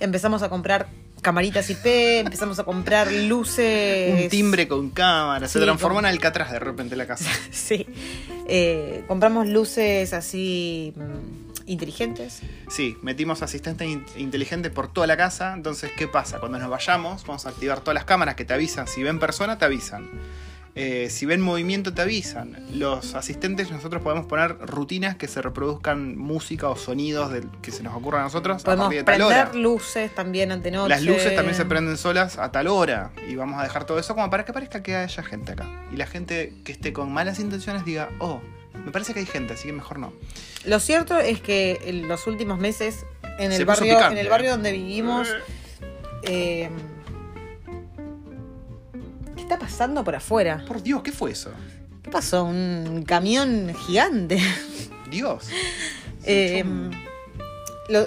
[0.00, 0.88] empezamos a comprar
[1.20, 4.22] camaritas IP, empezamos a comprar luces.
[4.24, 7.28] Un timbre con cámara, se transformó con- en Alcatraz de repente la casa.
[7.50, 7.86] Sí.
[8.50, 10.94] Eh, compramos luces así
[11.68, 12.40] inteligentes.
[12.68, 15.52] Sí, metimos asistente in- inteligente por toda la casa.
[15.54, 16.40] Entonces, ¿qué pasa?
[16.40, 18.86] Cuando nos vayamos, vamos a activar todas las cámaras que te avisan.
[18.88, 20.08] Si ven persona, te avisan.
[20.80, 22.56] Eh, si ven movimiento, te avisan.
[22.72, 27.82] Los asistentes, nosotros podemos poner rutinas que se reproduzcan música o sonidos del- que se
[27.82, 29.44] nos ocurran a nosotros Podemos partir de tal hora.
[29.50, 30.88] prender luces también ante noche.
[30.90, 33.10] Las luces también se prenden solas a tal hora.
[33.28, 35.66] Y vamos a dejar todo eso como para que parezca que haya gente acá.
[35.92, 38.40] Y la gente que esté con malas intenciones diga, oh,
[38.84, 40.12] me parece que hay gente, así que mejor no.
[40.64, 43.04] Lo cierto es que en los últimos meses
[43.38, 44.30] en el barrio, picante, en el eh.
[44.30, 45.28] barrio donde vivimos,
[46.22, 46.68] eh,
[49.36, 50.64] ¿qué está pasando por afuera?
[50.66, 51.50] Por Dios, ¿qué fue eso?
[52.02, 52.44] ¿Qué pasó?
[52.44, 54.38] Un camión gigante.
[55.10, 55.48] Dios.
[56.30, 56.62] Eh,
[57.88, 58.06] lo-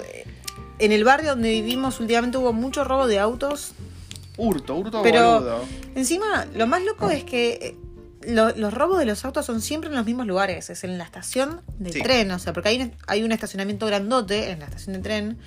[0.78, 3.72] en el barrio donde vivimos últimamente hubo mucho robo de autos.
[4.36, 5.64] Hurto, hurto Pero- boludo.
[5.96, 7.74] Encima, lo más loco es que
[8.26, 10.70] lo- los robos de los autos son siempre en los mismos lugares.
[10.70, 12.02] Es en la estación de Sí.
[12.02, 12.30] tren.
[12.30, 15.38] O sea, porque hay un, hay un estacionamiento grandote en la estación de tren.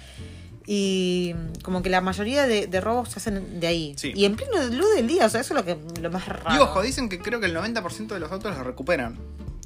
[0.68, 3.94] Y como que la mayoría de, de robos se hacen de ahí.
[3.98, 4.12] Sí.
[4.16, 6.56] Y en pleno luz del día, o sea, eso es lo que lo más raro.
[6.56, 9.16] Y ojo, dicen que creo que el 90% de los autos los recuperan.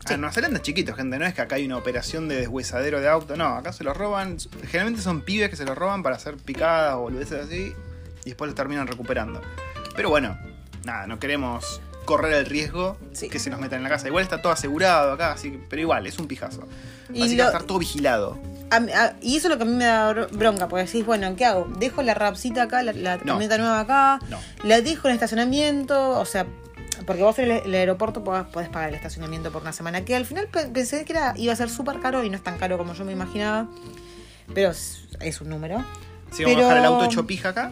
[0.05, 0.13] Sí.
[0.13, 1.17] Ah, Nueva Zelanda es chiquito, gente.
[1.17, 3.37] No es que acá hay una operación de deshuesadero de auto.
[3.37, 4.37] No, acá se los roban.
[4.67, 7.73] Generalmente son pibes que se los roban para hacer picadas o boludeces así.
[8.25, 9.41] Y después los terminan recuperando.
[9.95, 10.37] Pero bueno,
[10.83, 13.29] nada, no queremos correr el riesgo Sí.
[13.29, 14.07] que se nos metan en la casa.
[14.07, 16.67] Igual está todo asegurado acá, así que, pero igual, es un pijazo.
[17.13, 18.39] Y Así que va a estar todo vigilado.
[18.71, 20.85] A mí- a- y eso es lo que a mí me da bro- bronca, porque
[20.85, 21.67] decís, bueno, ¿qué hago?
[21.79, 24.19] ¿Dejo la rapcita acá, la, la camioneta nueva acá?
[24.29, 24.37] No.
[24.63, 26.19] ¿La dejo en estacionamiento?
[26.19, 26.45] O sea,
[27.05, 30.47] porque vos en el, aeropuerto podés, pagar el estacionamiento por una semana, que al final
[30.47, 32.93] pe- pensé que era, iba a ser súper caro y no es tan caro como
[32.93, 33.67] yo me imaginaba,
[34.53, 35.83] pero es, es un número.
[36.31, 37.71] Si vamos Pero- a dejar el auto hecho pija acá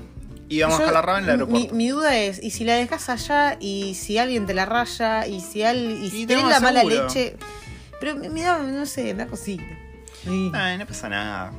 [0.49, 1.73] y vamos a Yo- dejar la raba en el aeropuerto.
[1.75, 5.41] mi duda es, ¿y si la dejas allá y si alguien te la raya y
[5.41, 7.35] si, al, y si Y tenés la mala leche?
[7.99, 9.63] Pero me, da, no sé, me da cosita.
[10.23, 10.51] Sí.
[10.53, 11.51] Ay, no pasa nada.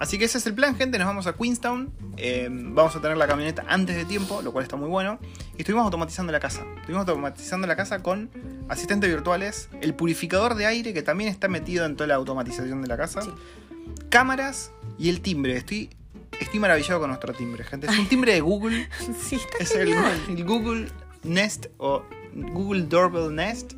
[0.00, 0.96] Así que ese es el plan, gente.
[0.98, 1.90] Nos vamos a Queenstown.
[2.18, 5.18] Eh, vamos a tener la camioneta antes de tiempo, lo cual está muy bueno.
[5.56, 6.62] Y estuvimos automatizando la casa.
[6.76, 8.30] Estuvimos automatizando la casa con
[8.68, 12.86] asistentes virtuales, el purificador de aire que también está metido en toda la automatización de
[12.88, 13.30] la casa, Sí.
[14.08, 15.56] cámaras y el timbre.
[15.56, 15.90] Estoy,
[16.40, 17.86] estoy maravillado con nuestro timbre, gente.
[17.86, 18.88] Es un timbre de Google.
[19.22, 20.88] Sí, está Es el, el Google
[21.22, 23.72] Nest o Google Doorbell Nest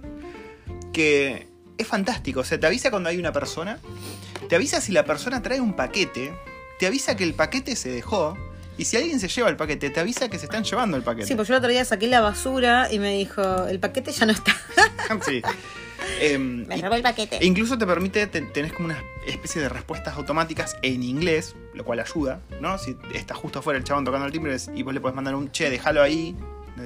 [0.92, 1.48] que
[1.78, 2.40] es fantástico.
[2.40, 3.78] O sea, te avisa cuando hay una persona,
[4.48, 6.32] te avisa si la persona trae un paquete,
[6.78, 8.36] te avisa que el paquete se dejó
[8.76, 11.26] y si alguien se lleva el paquete, te avisa que se están llevando el paquete.
[11.26, 14.26] Sí, pues yo el otro día saqué la basura y me dijo, el paquete ya
[14.26, 14.56] no está.
[15.26, 15.42] Sí.
[16.20, 17.38] Em, Me robó el paquete.
[17.38, 21.84] e incluso te permite, te- tenés como una especie de respuestas automáticas en inglés, lo
[21.84, 22.76] cual ayuda, ¿no?
[22.78, 25.50] Si está justo afuera el chabón tocando el timbre y vos le podés mandar un
[25.52, 26.36] che, déjalo ahí,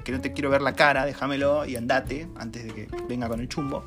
[0.05, 3.41] que no te quiero ver la cara, déjamelo y andate antes de que venga con
[3.41, 3.85] el chumbo.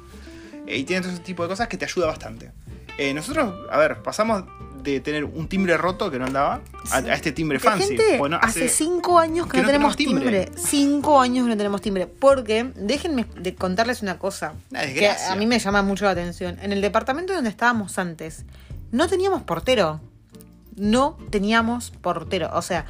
[0.66, 2.52] Eh, y tiene todo ese tipo de cosas que te ayuda bastante.
[2.98, 4.44] Eh, nosotros, a ver, pasamos
[4.84, 6.62] de tener un timbre roto que no andaba
[6.92, 7.90] a, a este timbre fancy.
[7.98, 10.46] gente, Bueno, hace cinco años que, que no, no tenemos tenemos timbre.
[10.46, 10.62] timbre.
[10.62, 12.08] Cinco años que no tenemos timbre.
[12.08, 16.58] Porque, déjenme de contarles una cosa Una que a mí me llama mucho la atención.
[16.62, 18.46] En el departamento donde estábamos antes,
[18.92, 20.00] no teníamos portero.
[20.76, 22.50] No teníamos portero.
[22.54, 22.86] O sea,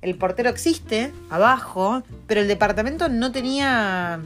[0.00, 4.20] el portero existe abajo, pero el departamento no tenía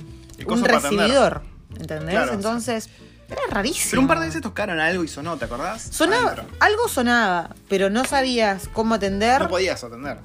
[0.47, 1.43] un recibidor.
[1.81, 2.11] ¿Entendés?
[2.15, 2.89] Claro, Entonces,
[3.29, 3.91] era rarísimo.
[3.91, 5.83] Pero un par de veces tocaron algo y sonó, ¿te acordás?
[5.83, 6.57] Sonaba, Adentro.
[6.61, 9.43] algo sonaba, pero no sabías cómo atender.
[9.43, 10.19] No podías atender.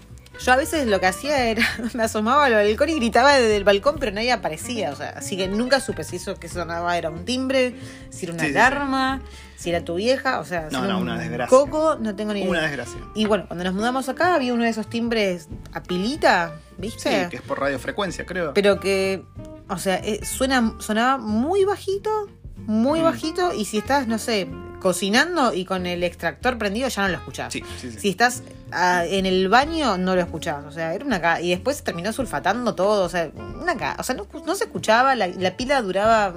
[0.44, 3.64] Yo a veces lo que hacía era, me asomaba al balcón y gritaba desde el
[3.64, 4.92] balcón, pero nadie aparecía.
[4.92, 7.76] O sea, así que nunca supe si eso que sonaba era un timbre,
[8.10, 8.58] si era una Sí, sí, sí.
[8.60, 9.22] alarma,
[9.58, 11.48] si era tu vieja, o sea, No, no, un una desgracia.
[11.56, 12.50] coco, no tengo ni idea.
[12.50, 13.00] Una desgracia.
[13.14, 17.24] Y bueno, cuando nos mudamos acá había uno de esos timbres a pilita, ¿viste?
[17.26, 18.54] Sí, que es por radiofrecuencia, creo.
[18.56, 19.24] Pero que,
[19.70, 22.28] o sea, eh, suena, sonaba muy bajito
[22.68, 24.48] muy bajito y si estás, no sé,
[24.82, 27.54] cocinando y con el extractor prendido ya no lo escuchás.
[27.54, 28.00] Sí, sí, sí.
[28.00, 31.50] Si estás ah, en el baño no lo escuchabas, o sea, era una ca- y
[31.52, 33.30] después se terminó sulfatando todo, o sea,
[33.62, 36.34] una ca- o sea, no, no se escuchaba, la, la pila duraba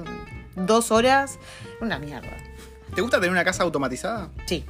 [0.56, 1.38] dos horas,
[1.80, 2.30] una mierda.
[2.94, 4.28] ¿Te gusta tener una casa automatizada?
[4.46, 4.64] Sí.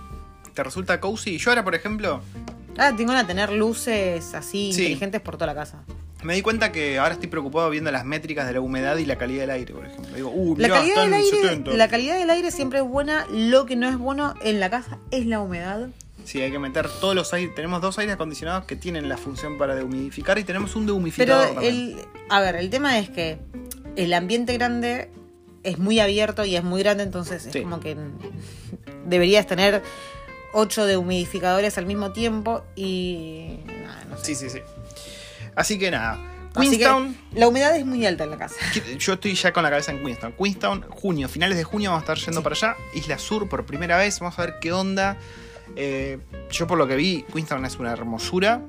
[0.54, 1.36] ¿Te resulta cozy?
[1.38, 2.20] Yo ahora, por ejemplo,
[2.78, 4.82] Ahora tengo a tener luces así Sí.
[4.82, 5.82] inteligentes por toda la casa.
[6.24, 9.16] Me di cuenta que ahora estoy preocupado viendo las métricas de la humedad y la
[9.16, 10.14] calidad del aire, por ejemplo.
[10.14, 11.70] Digo, uh, La calidad, del aire, 70.
[11.72, 14.98] la calidad del aire siempre es buena, lo que no es bueno en la casa
[15.10, 15.88] es la humedad.
[16.24, 17.54] Sí, hay que meter todos los aires.
[17.54, 21.48] Tenemos dos aires acondicionados que tienen la función para dehumidificar y tenemos un Pero dehumidificador
[21.54, 21.74] también.
[21.74, 21.96] el,
[22.30, 23.38] a ver, el tema es que
[23.96, 25.10] el ambiente grande
[25.62, 27.60] es muy abierto y es muy grande, entonces es Sí.
[27.62, 27.96] como que
[29.06, 29.82] deberías tener
[30.54, 34.24] ocho dehumidificadores al mismo tiempo y nada, no sé.
[34.24, 34.58] Sí, sí, sí.
[35.56, 36.18] Así que nada.
[36.54, 37.16] Que Queenstown.
[37.34, 38.54] la humedad es muy alta en la casa.
[38.98, 40.34] Yo estoy ya con la cabeza en Queenstown.
[40.34, 42.44] Queenstown, junio, finales de junio vamos a estar yendo Sí.
[42.44, 42.76] para allá.
[42.94, 44.20] Isla Sur por primera vez.
[44.20, 45.16] Vamos a ver qué onda.
[45.76, 46.18] Eh,
[46.50, 48.60] yo por lo que vi, Queenstown es una hermosura.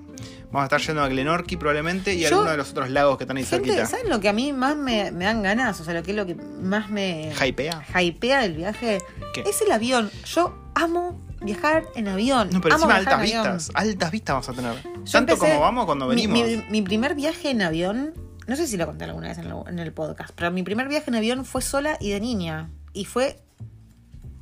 [0.52, 3.26] Vamos a estar yendo a Glenorchy probablemente y a alguno de los otros lagos que
[3.26, 3.86] están ahí Gente, cerquita.
[3.88, 5.80] ¿saben lo que a mí más me, me dan ganas?
[5.82, 7.84] O sea, lo que es lo que más me ¿Hypea?
[8.02, 9.00] hypea del viaje
[9.34, 9.42] ¿Qué?
[9.46, 10.10] es el avión.
[10.26, 12.50] Yo amo viajar en avión.
[12.52, 13.72] No, pero amo encima altas vistas.
[13.74, 14.84] Altas vistas vamos a tener.
[14.84, 16.38] Yo Tanto empecé- como vamos cuando venimos.
[16.40, 18.14] Mi, mi primer viaje en avión,
[18.48, 21.16] no sé si lo conté alguna vez en, el podcast, pero mi primer viaje en
[21.16, 22.70] avión fue sola y de niña.
[22.94, 23.40] Y fue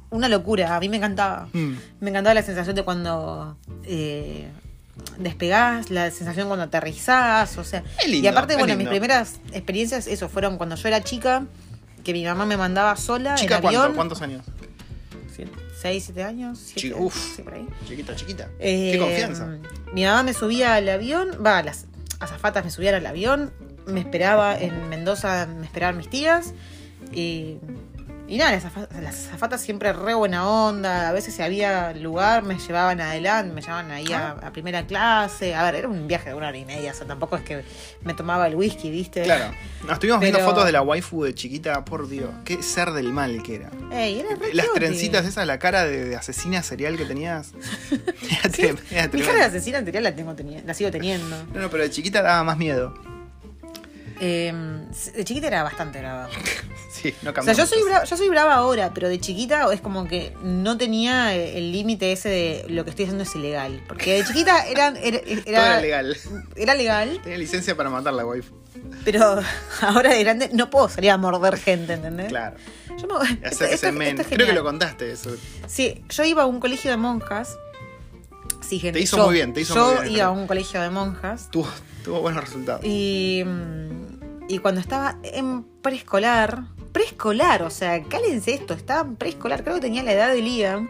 [0.10, 0.76] una locura.
[0.76, 1.48] A mí me encantaba.
[1.54, 1.74] Mm.
[2.00, 4.48] Me encantaba la sensación de cuando eh,
[5.18, 7.84] despegás, la sensación cuando aterrizás, o sea.
[8.08, 8.80] Lindo, y aparte, bueno, lindo.
[8.84, 11.46] mis primeras experiencias, eso, fueron cuando yo era chica,
[12.04, 13.80] que mi mamá me mandaba sola Chica, en ¿cuánto?
[13.80, 13.96] avión.
[13.96, 14.46] ¿cuántos años?
[15.34, 15.52] Siete-
[15.84, 16.60] ¿Seis, siete años?
[16.64, 17.36] Siete, Chica, uf.
[17.36, 17.68] sí, por ahí.
[17.86, 18.50] Chiquita, chiquita.
[18.58, 19.60] Eh, Qué confianza.
[19.94, 21.88] Mi mamá me subía al avión, va, las
[22.22, 23.52] azafatas me subían al avión,
[23.86, 26.54] me esperaba en Mendoza, me esperaban mis tías
[27.12, 27.58] y,
[28.28, 28.64] y nada, las,
[29.02, 33.62] las azafatas siempre re buena onda, a veces si había lugar me llevaban adelante, me
[33.62, 36.64] llevaban ahí a, a primera clase, a ver, era un viaje de una hora y
[36.66, 37.64] media, o sea, tampoco es que
[38.04, 39.24] me tomaba el whisky, ¿viste?
[39.24, 39.54] Claro.
[39.84, 42.30] Nos estuvimos viendo Pero- fotos de la waifu de chiquita, por Dios.
[42.46, 43.70] Qué ser del mal que era.
[43.92, 47.52] Ey, era re Las trencitas esas, la cara de, de asesina serial que tenías.
[47.92, 51.44] Era Sí, trem- era Mi cara de asesina anterior la, tengo teni- la sigo teniendo.
[51.54, 52.94] No, no, pero de chiquita daba más miedo.
[54.26, 54.54] Eh,
[55.16, 56.30] de chiquita era bastante brava.
[56.94, 57.54] Sí, no O cambió.
[57.56, 60.78] sea, yo soy, brava, yo soy brava ahora, pero de chiquita es como que no
[60.78, 63.82] tenía eh, el límite ese de lo que estoy haciendo es ilegal.
[63.88, 66.18] Porque de chiquita era, era, Todo era- era legal.
[66.56, 68.54] era legal, Tenía licencia para matar la waifu.
[69.04, 69.42] pero
[69.82, 72.28] ahora de grande no puedo salir a morder gente, ¿entendés?
[72.28, 72.56] Claro.
[72.96, 74.08] Yo me- Hacer esto- ese esto- men.
[74.10, 75.36] esto es Creo que lo contaste eso.
[75.68, 77.58] Sí, yo iba a un colegio de monjas.
[78.62, 79.00] Sí, gente.
[79.00, 80.90] Te hizo yo- muy bien, te hizo yo muy bien, iba a un colegio de
[80.92, 81.50] monjas.
[81.50, 81.68] Tuvo,
[82.04, 82.82] tuvo buenos resultados.
[82.86, 84.03] Y, mm,
[84.48, 89.82] y cuando estaba en preescolar, preescolar, o sea, cálense esto, estaba en preescolar, creo que
[89.82, 90.90] tenía la edad de Liam.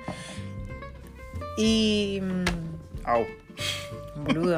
[1.58, 2.20] Y.
[2.22, 3.26] mm, Au.
[4.26, 4.58] Boludo.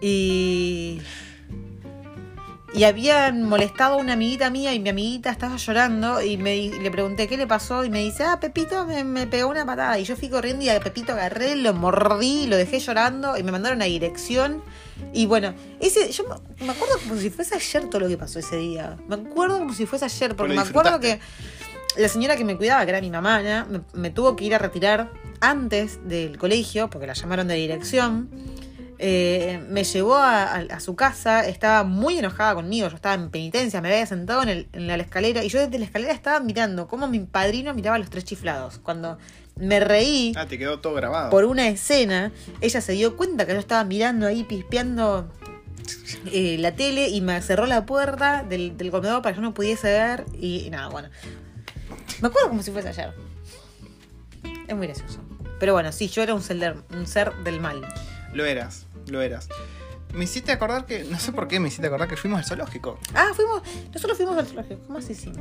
[0.00, 1.00] Y.
[2.74, 6.70] Y habían molestado a una amiguita mía y mi amiguita estaba llorando y me di-
[6.80, 9.96] le pregunté qué le pasó y me dice, ah, Pepito me, me pegó una patada.
[10.00, 13.52] Y yo fui corriendo y a Pepito agarré, lo mordí, lo dejé llorando y me
[13.52, 14.60] mandaron a dirección.
[15.12, 16.24] Y bueno, ese, yo
[16.58, 18.96] me- acuerdo como si fuese ayer todo lo que pasó ese día.
[19.06, 21.20] Me acuerdo como si fuese ayer, porque me acuerdo que
[21.96, 23.66] la señora que me cuidaba, que era mi mamá, ¿no?
[23.66, 28.30] me, me tuvo que ir a retirar antes del colegio, porque la llamaron de dirección.
[28.98, 33.28] Eh, me llevó a, a- a su casa, estaba muy enojada conmigo, yo estaba en
[33.30, 36.38] penitencia, me había sentado en, el- en la escalera y yo desde la escalera estaba
[36.40, 38.78] mirando cómo mi padrino miraba a los tres chiflados.
[38.78, 39.18] Cuando
[39.56, 41.30] me reí Ah, te quedó todo grabado.
[41.30, 42.30] por una escena,
[42.60, 45.28] ella se dio cuenta que yo estaba mirando ahí, pispeando
[46.32, 49.54] eh, la tele y me cerró la puerta del, del comedor para que yo no
[49.54, 51.08] pudiese ver y, y nada, bueno.
[52.20, 53.12] Me acuerdo como si fuese ayer.
[54.68, 55.18] Es muy gracioso.
[55.60, 57.80] Pero bueno, sí, yo era un ser, un ser del mal.
[58.32, 59.48] Lo eras, lo eras.
[60.12, 61.04] Me hiciste acordar que.
[61.04, 62.98] No sé por qué me hiciste acordar que fuimos al zoológico.
[63.14, 64.80] Ah, fuimos, nosotros fuimos al zoológico.
[64.86, 65.38] ¿Cómo más hicimos?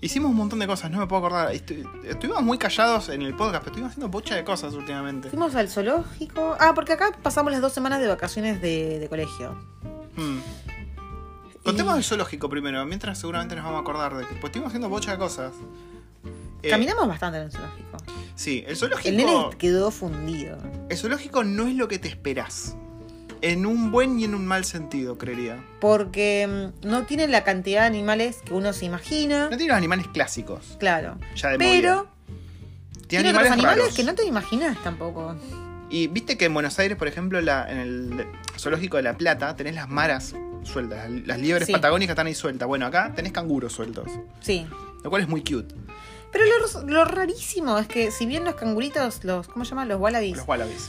[0.00, 1.52] Hicimos un montón de cosas, no me puedo acordar.
[1.54, 5.30] Estu- estuvimos muy callados en el podcast, pero estuvimos haciendo bocha de cosas últimamente.
[5.30, 6.56] Fuimos al zoológico.
[6.58, 9.52] Ah, porque acá pasamos las dos semanas de vacaciones de, de colegio.
[10.16, 10.40] Hmm.
[11.62, 14.70] Contemos Y- el zoológico primero, mientras seguramente nos vamos a acordar de que pues, estuvimos
[14.70, 15.52] haciendo bocha de cosas.
[16.62, 17.96] Eh, Caminamos bastante en el zoológico.
[18.34, 19.08] Sí, el zoológico.
[19.08, 20.58] El nene quedó fundido.
[20.88, 22.76] El zoológico no es lo que te esperás.
[23.40, 25.64] En un buen y en un mal sentido, creería.
[25.80, 29.44] Porque mm, no tiene la cantidad de animales que uno se imagina.
[29.50, 30.76] No tiene los animales clásicos.
[30.78, 31.18] Claro.
[31.34, 32.06] Ya de Pero
[33.08, 33.94] tiene, Tiene otros animales, animales raros.
[33.96, 35.34] que no te imaginas tampoco.
[35.90, 39.56] Y viste que en Buenos Aires, por ejemplo, la- en el zoológico de La Plata,
[39.56, 41.10] tenés las maras sueltas.
[41.10, 41.72] Las liebres Sí.
[41.72, 42.68] patagónicas están ahí sueltas.
[42.68, 44.06] Bueno, acá tenés canguros sueltos.
[44.40, 44.64] Sí.
[45.02, 45.74] Lo cual es muy cute.
[46.32, 49.88] Pero lo, lo rarísimo es que si bien los canguritos, los, ¿cómo se llaman?
[49.88, 50.88] Los wallabies, Los wallabies.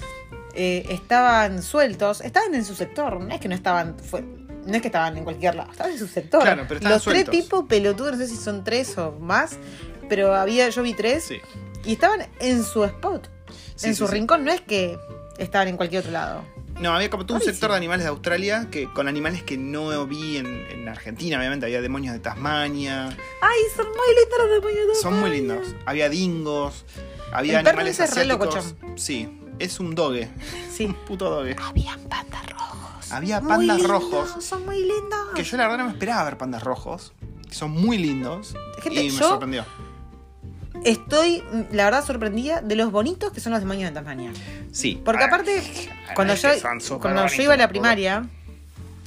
[0.56, 4.82] eh, estaban sueltos, estaban en su sector, no es que no estaban, fue- no es
[4.82, 6.42] que estaban en cualquier lado, estaban en su sector.
[6.44, 7.32] Claro, pero estaban Los tres sueltos.
[7.44, 9.58] tipos pelotudos, no sé si son tres o más,
[10.08, 11.38] pero había, yo vi tres, Sí.
[11.84, 13.28] y estaban en su spot,
[13.76, 14.98] Sí, en sí, su rincón, no es que
[15.38, 16.46] estaban en cualquier otro lado.
[16.80, 20.06] No, había como todo un sector de animales de Australia que con animales que no
[20.08, 21.66] vi en, en Argentina, obviamente.
[21.66, 23.10] Había demonios de Tasmania.
[23.42, 25.02] Ay, son muy lindos los demonios.
[25.02, 25.76] Son muy lindos.
[25.86, 26.86] Había dingos.
[27.32, 28.76] Había El animales re asiáticos.
[28.96, 30.30] Sí, es un dogue.
[30.74, 30.88] Sí.
[31.08, 31.56] Puto dogue.
[31.62, 33.12] Había pandas rojos.
[33.12, 34.44] Había Muy pandas rojos.
[34.44, 35.30] Son muy lindos.
[35.36, 37.14] Que yo la verdad no me esperaba ver pandas rojos.
[37.48, 38.56] Que son muy lindos.
[38.82, 39.64] Gente, y me yo- sorprendió.
[40.86, 44.32] Estoy, la verdad, sorprendida de los bonitos que son los demonios de Tasmania.
[44.72, 45.02] Sí.
[45.04, 45.62] Porque Ah, aparte,
[46.16, 46.50] cuando yo,
[47.42, 48.28] iba a la primaria,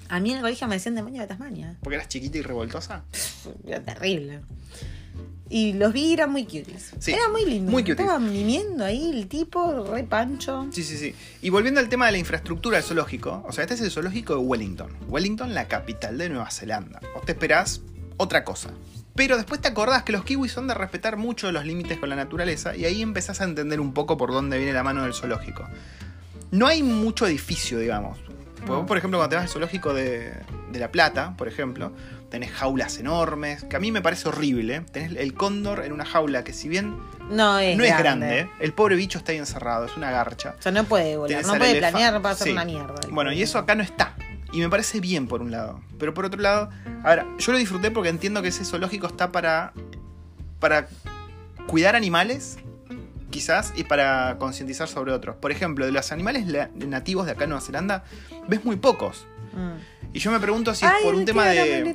[0.08, 1.76] a mí en el colegio me decían demonio de Tasmania.
[1.82, 3.02] Porque eras chiquita y revoltosa.
[3.66, 4.40] Era terrible.
[5.48, 6.90] Y los vi eran muy cuties.
[6.98, 7.70] Sí, Era muy lindo.
[7.70, 8.00] muy cuties.
[8.00, 10.66] Estaban mimiendo ahí el tipo, re pancho.
[10.72, 11.14] Sí, sí, sí.
[11.40, 14.34] Y volviendo al tema de la infraestructura del zoológico, o sea, este es el zoológico
[14.34, 14.90] de Wellington.
[15.08, 17.00] Wellington, la capital de Nueva Zelanda.
[17.14, 17.80] Vos te esperás
[18.16, 18.70] otra cosa.
[19.16, 22.16] Pero después te acordás que los kiwis son de respetar mucho los límites con la
[22.16, 25.66] naturaleza y ahí empezás a entender un poco por dónde viene la mano del zoológico.
[26.50, 28.18] No hay mucho edificio, digamos.
[28.56, 30.32] Porque vos, por ejemplo, cuando te vas al zoológico de,
[30.72, 31.92] de La Plata, por ejemplo,
[32.30, 34.80] tenés jaulas enormes, que a mí me parece horrible.
[34.92, 36.96] Tenés el cóndor en una jaula que si bien
[37.30, 38.26] No es no es grande.
[38.26, 40.56] grande, el pobre bicho está ahí encerrado, es una garcha.
[40.58, 42.52] O sea, no puede volar, Tenés no puede planear, va a ser Sí.
[42.52, 42.94] una mierda.
[43.10, 44.14] Bueno, y eso acá no está.
[44.56, 45.82] Y me parece bien por un lado.
[45.98, 46.70] Pero por otro lado,
[47.04, 49.74] a ver, yo lo disfruté porque entiendo que ese zoológico está para.
[50.60, 50.88] para
[51.66, 52.56] cuidar animales,
[53.28, 55.36] quizás, y para concientizar sobre otros.
[55.36, 58.04] Por ejemplo, de los animales nativos de acá en Nueva Zelanda,
[58.48, 59.26] ves muy pocos.
[59.52, 60.14] Mm.
[60.16, 61.94] Y yo me pregunto si es Ay, por un tema de.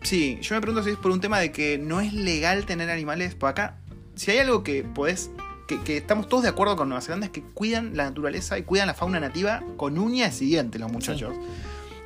[0.00, 2.88] Sí, yo me pregunto si es por un tema de que no es legal tener
[2.88, 3.34] animales.
[3.34, 3.76] Por acá,
[4.14, 5.30] si hay algo que podés.
[5.68, 8.62] Que, que estamos todos de acuerdo con Nueva Zelanda es que cuidan la naturaleza y
[8.62, 11.36] cuidan la fauna nativa con uñas y dientes los muchachos.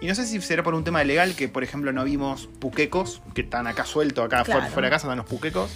[0.04, 3.22] Y no sé si será por un tema legal que, por ejemplo, no vimos puquecos,
[3.32, 4.66] que están acá sueltos, acá Claro.
[4.70, 5.70] fuera, de casa están los puquecos.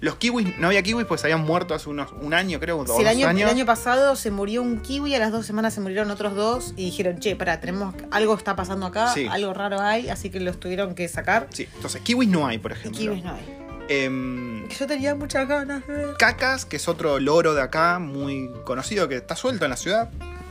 [0.00, 2.90] Los kiwis, no había kiwis, pues habían muerto hace unos un año, creo, o Sí,
[2.96, 3.42] el, dos año, años.
[3.48, 6.74] el año pasado se murió un kiwi, a las dos semanas se murieron otros dos
[6.76, 9.28] y dijeron, che, pará, tenemos, algo está pasando acá, Sí.
[9.30, 11.46] algo raro hay, así que los tuvieron que sacar.
[11.52, 12.98] Sí, entonces kiwis no hay, por ejemplo.
[13.00, 13.56] kiwis no hay.
[13.88, 16.16] Em, Yo tenía muchas ganas de ver.
[16.18, 20.10] Cacas, que es otro loro de acá, muy conocido, que está suelto en la ciudad,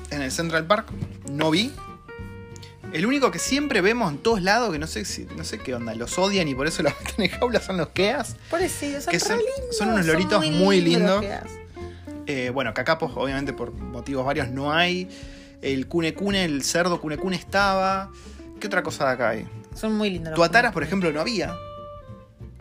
[0.09, 0.87] en el Central Park.
[1.29, 1.73] No vi.
[2.93, 5.75] El único que siempre vemos en todos lados, que no sé si, no sé qué
[5.75, 8.35] onda, los odian y por eso los meten en jaulas, son los Keas.
[8.49, 11.23] Pobrecillos, son Que son- lindos, son unos loritos muy lindos.
[12.25, 15.09] Eh, bueno, cacapos, obviamente por motivos varios, no hay.
[15.61, 18.11] El cune cune, el cerdo cune cune estaba.
[18.59, 19.47] ¿Qué otra cosa de acá hay?
[19.75, 20.33] Son muy lindos.
[20.35, 21.55] Tuataras, por ejemplo, no había.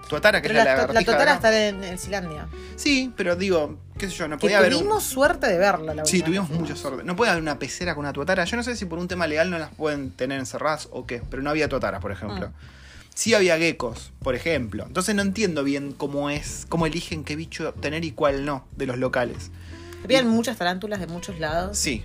[0.09, 1.35] Tuatara, que Pero es la la, la acá.
[1.35, 2.49] está en, en Silandia.
[2.77, 5.95] Sí, pero digo, qué sé yo, no Que podía haber un- tuvimos suerte de verla,
[5.95, 7.05] la Sí, tuvimos mucha suerte.
[7.05, 8.45] No puede haber una pecera con una tuatara.
[8.45, 11.23] Yo no sé si por un tema legal no las pueden tener encerradas o qué,
[11.31, 12.49] pero no había tuataras, por ejemplo.
[12.49, 12.53] Mm.
[13.15, 14.85] Sí había geckos, por ejemplo.
[14.87, 18.87] Entonces no entiendo bien cómo es, cómo eligen qué bicho tener y cuál no de
[18.87, 19.51] los locales.
[20.05, 21.77] Habían muchas tarántulas de muchos lados.
[21.77, 22.05] Sí.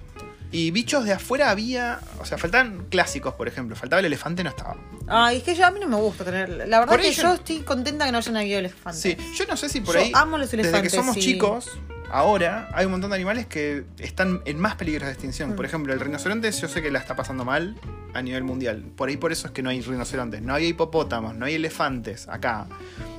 [0.54, 3.76] Y bichos de afuera había, o sea, faltaban clásicos, por ejemplo.
[3.76, 4.78] Faltaba el elefante, no estaba.
[5.08, 6.48] Ay, es que yo a mí no me gusta tener.
[6.50, 9.02] La verdad Por que yo estoy contenta que no hayan habido elefantes.
[9.02, 11.22] Sí, yo no sé si por Yo ahí, amo los desde que elefantes, somos sí.
[11.22, 11.72] chicos,
[12.12, 15.50] ahora hay un montón de animales que están en más peligro de extinción.
[15.52, 15.56] Mm.
[15.56, 17.76] Por ejemplo, el rinoceronte yo sé que la está pasando mal
[18.14, 18.84] a nivel mundial.
[18.96, 20.44] Por ahí por eso es que no hay rinocerontes.
[20.44, 22.68] No había hipopótamos, no hay elefantes acá.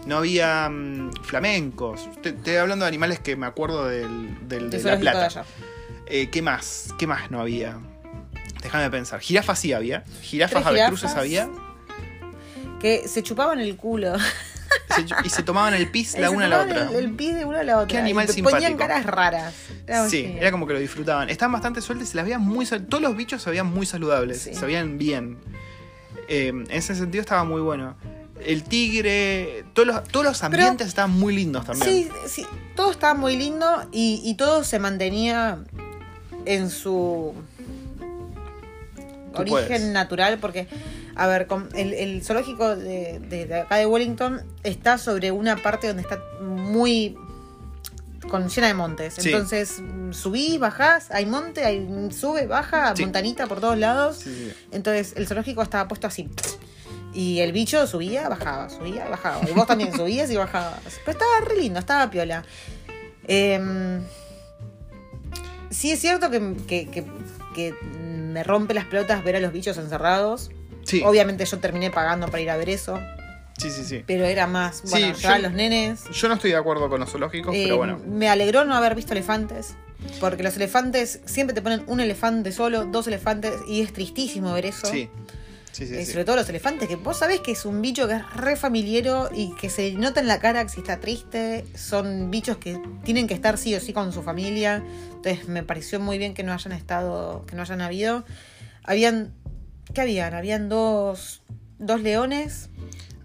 [0.06, 2.08] No había mm, flamencos.
[2.22, 5.24] Te- Estoy hablando de animales que me acuerdo del, del- de La zoológico de Plata.
[5.26, 5.44] allá.
[6.06, 6.88] Eh, ¿Qué más?
[6.98, 7.78] ¿Qué más no había?
[8.62, 9.20] Déjame pensar.
[9.20, 10.04] Jirafas sí había.
[10.22, 11.18] Jirafas, avestruces jirafas.
[11.20, 11.48] había.
[12.80, 14.14] Que se chupaban el culo.
[14.18, 16.88] Se- y se tomaban el pis la una a la otra.
[16.90, 17.88] El, el pis de una a la otra.
[17.88, 18.78] Qué animal y te Ponían simpático.
[18.78, 19.54] caras raras.
[19.86, 20.38] Era Sí, genial.
[20.42, 21.30] era como que lo disfrutaban.
[21.30, 24.54] Estaban bastante sueltos se las veían muy Todos los bichos se veían muy saludables, Sí.
[24.54, 25.38] se veían bien.
[26.28, 27.96] Eh, en ese sentido estaba muy bueno.
[28.44, 31.90] El tigre, todos los, todos los ambientes estaban muy lindos también.
[31.90, 32.46] Sí, sí,
[32.76, 35.58] todo estaba muy lindo y, y todo se mantenía
[36.46, 37.34] en su
[39.34, 39.82] Tú origen puedes.
[39.82, 40.68] natural porque,
[41.16, 45.88] a ver, el, el zoológico de, de- de acá de Wellington está sobre una parte
[45.88, 47.16] donde está muy
[48.30, 49.14] con llena de montes.
[49.18, 49.30] Sí.
[49.30, 49.82] Entonces
[50.12, 53.02] subís, bajás, hay monte, hay sube, baja, Sí.
[53.02, 54.18] montanita por todos lados.
[54.24, 54.52] Sí.
[54.72, 56.28] Entonces el zoológico estaba puesto así.
[57.12, 59.40] Y el bicho subía, bajaba, subía, bajaba.
[59.48, 60.80] Y vos también subías y bajabas.
[61.04, 62.44] Pero estaba re lindo, estaba piola.
[63.26, 64.00] Em,
[65.74, 67.04] sí es cierto que, que- que-
[67.54, 70.50] que me rompe las pelotas ver a los bichos encerrados.
[70.84, 71.02] Sí.
[71.04, 72.98] Obviamente yo terminé pagando para ir a ver eso.
[73.56, 74.02] Sí, sí, sí.
[74.04, 76.04] pero era más, Sí, bueno, yo- llevar a los nenes.
[76.12, 78.00] Yo no estoy de acuerdo con los zoológicos, Eh, pero bueno.
[78.04, 79.74] Me alegró no haber visto elefantes.
[80.20, 84.66] Porque los elefantes siempre te ponen un elefante solo, dos elefantes, y es tristísimo ver
[84.66, 84.86] eso.
[84.88, 85.08] Sí.
[85.74, 86.12] Sí, sí, Eh, sí.
[86.12, 89.28] Sobre todo los elefantes, que vos sabés que es un bicho que es re familiero
[89.34, 91.64] y que se nota en la cara que si está triste.
[91.74, 94.84] Son bichos que tienen que estar sí o sí con su familia.
[95.16, 98.24] Entonces me pareció muy bien que no hayan estado, que no hayan habido.
[98.84, 99.34] Habían,
[99.92, 100.32] ¿qué habían?
[100.32, 101.42] Habían dos,
[101.80, 102.70] dos leones.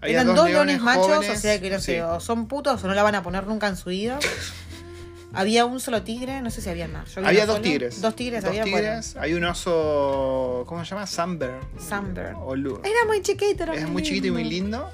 [0.00, 2.88] Había Eran dos, leones, machos, jóvenes, o sea que no sé, o son putos o
[2.88, 4.18] no la van a poner nunca en su vida.
[5.32, 7.14] había un solo tigre, no sé si había más.
[7.14, 7.62] Yo Había dos solo.
[7.68, 8.00] tigres.
[8.00, 9.16] Dos tigres, Dos había tigres.
[9.16, 10.64] Hay un oso.
[10.66, 11.06] ¿Cómo se llama?
[12.40, 14.90] O Lu- Era muy chiquito, era Es muy muy chiquito y muy lindo.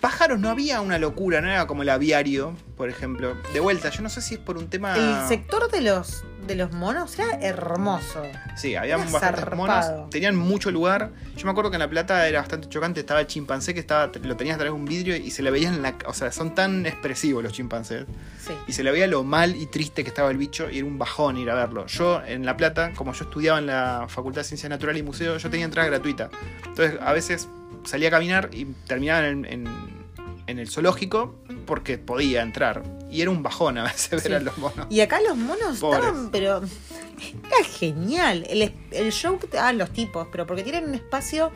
[0.00, 3.36] Pájaros no había una locura, no era como el aviario, por ejemplo.
[3.52, 4.96] De vuelta, yo no sé si es por un tema.
[4.96, 8.22] El sector de los de los monos era hermoso.
[8.56, 9.56] Sí, había Era bastantes zarpado.
[9.96, 10.10] monos.
[10.10, 11.10] Tenían mucho lugar.
[11.36, 13.00] Yo me acuerdo que en La Plata era bastante chocante.
[13.00, 15.50] Estaba el chimpancé que estaba, lo tenías a través de un vidrio y se le
[15.50, 15.94] veían en la.
[16.06, 18.04] O sea, son tan expresivos los chimpancés.
[18.44, 18.52] Sí.
[18.66, 20.98] Y se le veía lo mal y triste que estaba el bicho y era un
[20.98, 21.86] bajón ir a verlo.
[21.86, 25.36] Yo en La Plata, como yo estudiaba en la Facultad de Ciencias Naturales y Museo,
[25.38, 26.30] yo tenía entrada gratuita.
[26.66, 27.48] Entonces a veces
[27.84, 30.00] salía a caminar y terminaba en, en-
[30.46, 32.82] en el zoológico porque podía entrar.
[33.10, 34.32] Y era un bajón a veces ver Sí.
[34.32, 34.86] a los monos.
[34.90, 36.00] Y acá los monos Pobres.
[36.04, 38.44] estaban, pero era genial.
[38.48, 41.50] El, el show que te daban los tipos, pero porque tienen un espacio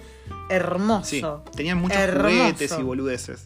[0.51, 1.05] hermoso.
[1.05, 1.23] Sí,
[1.57, 2.29] tenían muchos Hermoso.
[2.37, 3.45] juguetes y boludeces.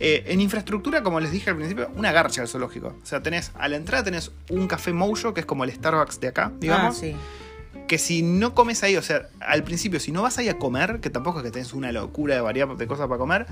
[0.00, 2.96] Eh, en infraestructura, como les dije al principio, una garcha al zoológico.
[3.02, 6.18] O sea, tenés, a la entrada tenés un café Mojo, que es como el Starbucks
[6.20, 6.96] de acá, digamos.
[6.96, 7.14] Ah, sí.
[7.86, 11.00] que si no comes ahí, o sea, al principio, si no vas ahí a comer,
[11.00, 13.46] que tampoco es que tenés una locura de variedad de cosas para comer,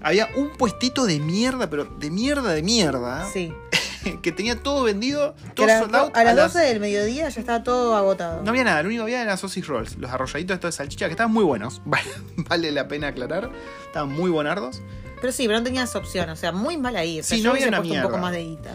[0.00, 3.52] había un puestito de mierda, pero de mierda de mierda, Sí.
[4.22, 6.80] que tenía todo vendido, todo a, las sold do- out a las las- 12 del
[6.80, 8.42] mediodía ya estaba todo agotado.
[8.42, 11.06] No había nada, lo único que había eran sausage rolls, los arrolladitos estos de salchicha,
[11.06, 13.50] que estaban muy buenos, vale, vale la pena aclarar,
[13.86, 14.80] estaban muy buenardos.
[15.20, 16.30] Pero sí, pero no tenías opción.
[16.30, 17.18] O sea, muy mal ahí.
[17.18, 18.22] O sea, Sí, no había una puesto un poco mierda.
[18.22, 18.70] más de guita.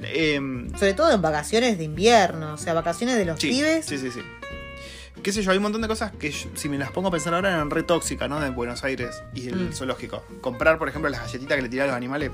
[0.00, 2.54] Em, Sobre todo en vacaciones de invierno.
[2.54, 3.84] O sea, vacaciones de los sí, pibes.
[3.84, 4.20] sí, sí, sí.
[5.22, 7.10] Qué sé yo, hay un montón de cosas que yo- si me las pongo a
[7.10, 8.40] pensar ahora eran re tóxicas, ¿no?
[8.40, 9.72] De Buenos Aires y el Mm.
[9.72, 10.22] zoológico.
[10.40, 12.30] Comprar, por ejemplo, las galletitas que le tiran a los animales,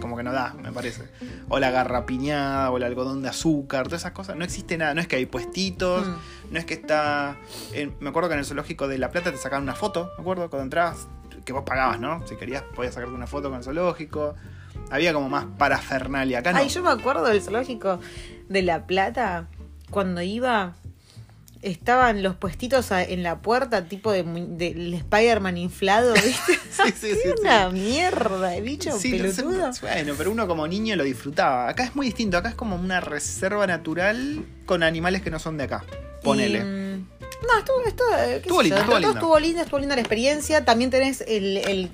[0.00, 1.04] como que no da, me parece.
[1.48, 4.36] O la garrapiñada, o el algodón de azúcar, todas esas cosas.
[4.36, 6.14] No existe nada, no es que hay puestitos, Mm.
[6.52, 7.36] no es que está...
[7.74, 10.22] en- me acuerdo que en el zoológico de La Plata te sacaban una foto, me
[10.22, 11.06] acuerdo, cuando entrabas,
[11.44, 12.26] que vos pagabas, ¿no?
[12.26, 14.34] Si querías podías sacarte una foto con el zoológico.
[14.90, 16.38] Había como más parafernalia.
[16.38, 16.58] Acá no.
[16.58, 17.98] Ay, yo me acuerdo del zoológico
[18.48, 19.46] de La Plata.
[19.90, 20.74] Cuando iba,
[21.62, 26.58] estaban los puestitos en la puerta, tipo de, mu- del Spider-Man inflado, ¿viste?
[26.70, 27.40] Sí, sí, sí, Era sí.
[27.40, 29.70] una mierda de bicho Sí, lo pelotudo.
[29.80, 31.68] bueno, pero uno como niño lo disfrutaba.
[31.68, 35.56] Acá es muy distinto, acá es como una reserva natural con animales que no son
[35.56, 35.84] de acá.
[36.22, 36.58] Ponele.
[36.58, 37.06] Y, mm,
[37.46, 39.14] no, estuvo, estuvo, qué Estuvo lindo, estuvo todo lindo.
[39.18, 40.64] estuvo linda, estuvo linda la experiencia.
[40.64, 41.90] También tenés el, el,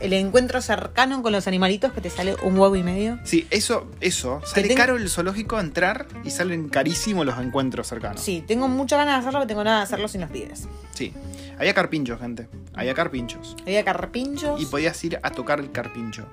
[0.00, 3.18] el encuentro cercano con los animalitos que te sale un huevo y medio.
[3.24, 4.40] Sí, eso, eso.
[4.44, 8.20] Sale tengo- caro el zoológico entrar y salen carísimos los encuentros cercanos.
[8.20, 10.68] Sí, tengo muchas ganas de hacerlo, pero tengo nada de hacerlo sin los pibes.
[10.92, 11.12] Sí.
[11.58, 12.48] Había carpinchos, gente.
[12.74, 13.56] Había carpinchos.
[13.62, 14.60] Había carpinchos.
[14.60, 16.26] Y podías ir a tocar el carpincho.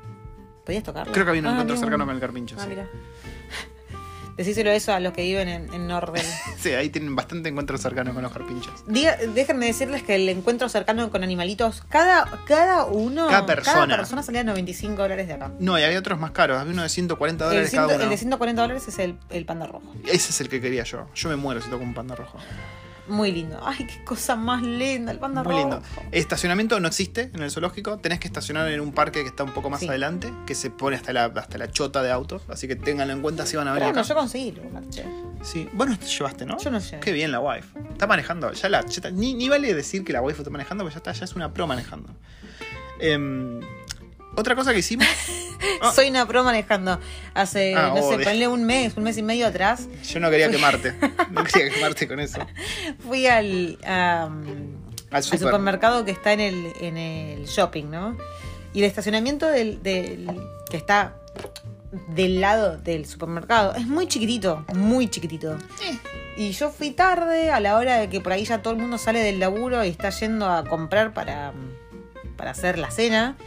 [0.65, 1.13] ¿Podías tocarlo?
[1.13, 2.55] Creo que había un Ah, encuentro cercano con el carpincho.
[2.59, 2.69] Ah, sí.
[2.69, 2.87] mira.
[4.37, 6.23] Decíselo eso a los que viven en, en Norden.
[6.59, 8.85] Sí, ahí tienen bastante encuentros cercanos con los carpinchos.
[8.87, 13.95] Diga- déjenme decirles que el encuentro cercano con animalitos, cada, cada uno, Cada persona.
[13.97, 15.51] persona salía 95 dólares de acá.
[15.59, 16.57] No, y había otros más caros.
[16.57, 18.03] Había uno de 140 El, dólares ciento- cada uno.
[18.05, 19.93] el de 140 dólares es el, el panda rojo.
[20.05, 21.07] Ese es el que quería yo.
[21.13, 22.37] Yo me muero si toco un panda rojo.
[23.07, 23.59] Muy lindo.
[23.61, 25.69] Ay, qué cosa más linda, el panda Muy rojo.
[25.69, 25.81] lindo.
[26.13, 27.97] Estacionamiento no existe en el zoológico.
[27.97, 29.89] Tenés que estacionar en un parque que está un poco más Sí.
[29.89, 32.43] adelante, que se pone hasta la, hasta la chota de autos.
[32.47, 34.07] Así que ténganlo en cuenta si van a venir bueno, acá.
[34.07, 35.03] yo conseguí lugar, che.
[35.41, 35.67] Sí.
[35.73, 36.57] Vos no te llevaste, ¿no?
[36.59, 36.99] Yo no sé.
[37.01, 37.67] Qué bien la wife.
[37.91, 38.53] Está manejando.
[38.53, 40.99] Ya la, ya está- ni, ni vale decir que la wife está manejando, porque ya
[40.99, 42.09] está, ya es una pro manejando.
[42.99, 43.59] Em,
[44.35, 45.07] otra cosa que hicimos.
[45.81, 45.93] Ah.
[45.95, 46.99] Soy una pro manejando.
[47.33, 50.51] Hace, Ah, no sé, ponle un mes, un mes y medio atrás, Yo no quería
[50.51, 50.93] quemarte.
[51.31, 52.45] No quería quemarte con eso.
[52.99, 53.77] fui al,
[55.21, 58.17] supermercado que está en el, en el shopping, ¿no?
[58.73, 60.29] Y el estacionamiento del, del-
[60.69, 61.15] que está
[62.09, 65.53] del lado del supermercado es muy chiquitito, muy chiquitito.
[65.81, 65.97] Eh.
[66.35, 68.97] Y yo fui tarde, a la hora de que por ahí ya todo el mundo
[68.97, 71.53] sale del laburo y está yendo a comprar para,
[72.35, 73.37] para hacer la cena.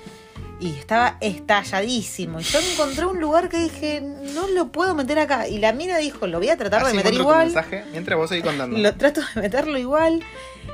[0.59, 2.40] Y estaba estalladísimo.
[2.40, 5.48] Y yo encontré un lugar que dije, no lo puedo meter acá.
[5.48, 7.46] Y la mina dijo, lo voy a tratar de meter tu igual.
[7.46, 8.76] mensaje mientras vos seguís contando.
[8.78, 10.22] Lo trato de meterlo igual.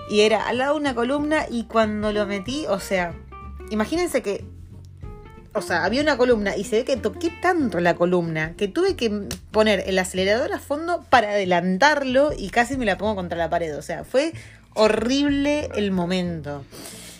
[0.08, 1.46] Y era al lado de una columna.
[1.50, 3.14] Y cuando lo metí, o sea,
[3.70, 4.44] imagínense que.
[5.54, 8.96] O sea, había una columna y se ve que toqué tanto la columna que tuve
[8.96, 13.50] que poner el acelerador a fondo para adelantarlo y casi me la pongo contra la
[13.50, 13.76] pared.
[13.76, 14.32] O sea, fue
[14.74, 16.64] horrible el momento.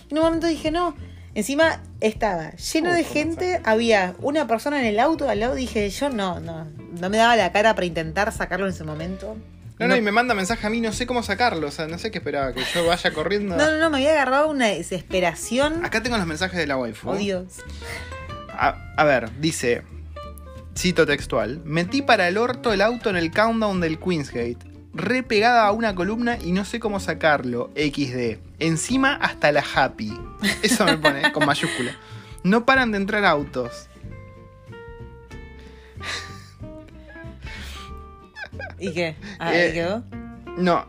[0.08, 0.96] Y en un momento dije, no,
[1.34, 6.10] Encima estaba lleno de gente, había una persona en el auto al lado, dije, yo
[6.10, 6.66] no, no,
[7.00, 9.36] no me daba la cara para intentar sacarlo en ese momento.
[9.78, 11.98] No, no, y me manda mensaje a mí, no sé cómo sacarlo, o sea, no
[11.98, 13.56] sé qué esperaba, que yo vaya corriendo.
[13.56, 15.84] no, no, no, me había agarrado una desesperación.
[15.84, 17.10] Acá tengo los mensajes de la waifu.
[17.10, 17.46] Oh, Dios.
[18.50, 19.82] A, a ver, dice,
[20.76, 24.58] cito textual, metí para el orto el auto en el countdown del Queensgate,
[24.95, 28.38] re pegada a una columna y no sé cómo sacarlo, XD.
[28.59, 30.12] Encima hasta la happy.
[30.62, 31.97] Eso me pone, con mayúscula.
[32.45, 33.88] No paran de entrar autos.
[38.78, 39.16] ¿Y qué?
[39.38, 40.03] Ah, ¿Ahí Eh, quedó?
[40.57, 40.84] No,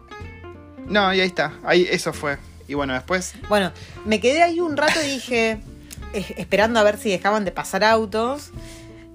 [0.88, 2.38] no, y ahí está, ahí eso fue.
[2.68, 3.72] Y bueno, después, Bueno,
[4.06, 5.60] me quedé ahí un rato y dije,
[6.14, 8.52] es- esperando a ver si dejaban de pasar autos.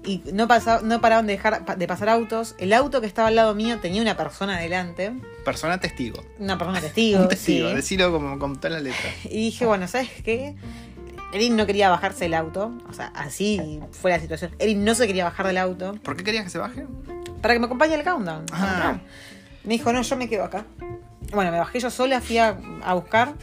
[0.05, 2.55] Y no, pasa- no paraban de, dejar, de pasar autos.
[2.57, 5.11] El auto que estaba al lado mío tenía una persona adelante.
[5.43, 6.23] persona testigo.
[6.39, 7.19] Una persona testigo.
[7.21, 7.75] Un testigo, sí.
[7.75, 9.09] decilo como con toda la letra.
[9.25, 10.55] Y dije, bueno, ¿sabes qué?
[11.33, 12.71] Erin no quería bajarse del auto.
[12.89, 14.51] O sea, así fue la situación.
[14.57, 15.93] Erin no se quería bajar del auto.
[16.01, 16.85] ¿Por qué querías que se baje?
[17.41, 18.45] Para que me acompañe al countdown.
[18.51, 18.57] Ah.
[18.57, 19.01] comprar.
[19.65, 20.65] Me dijo, no, yo me quedo acá.
[21.33, 23.33] Bueno, me bajé yo sola, fui a, a buscar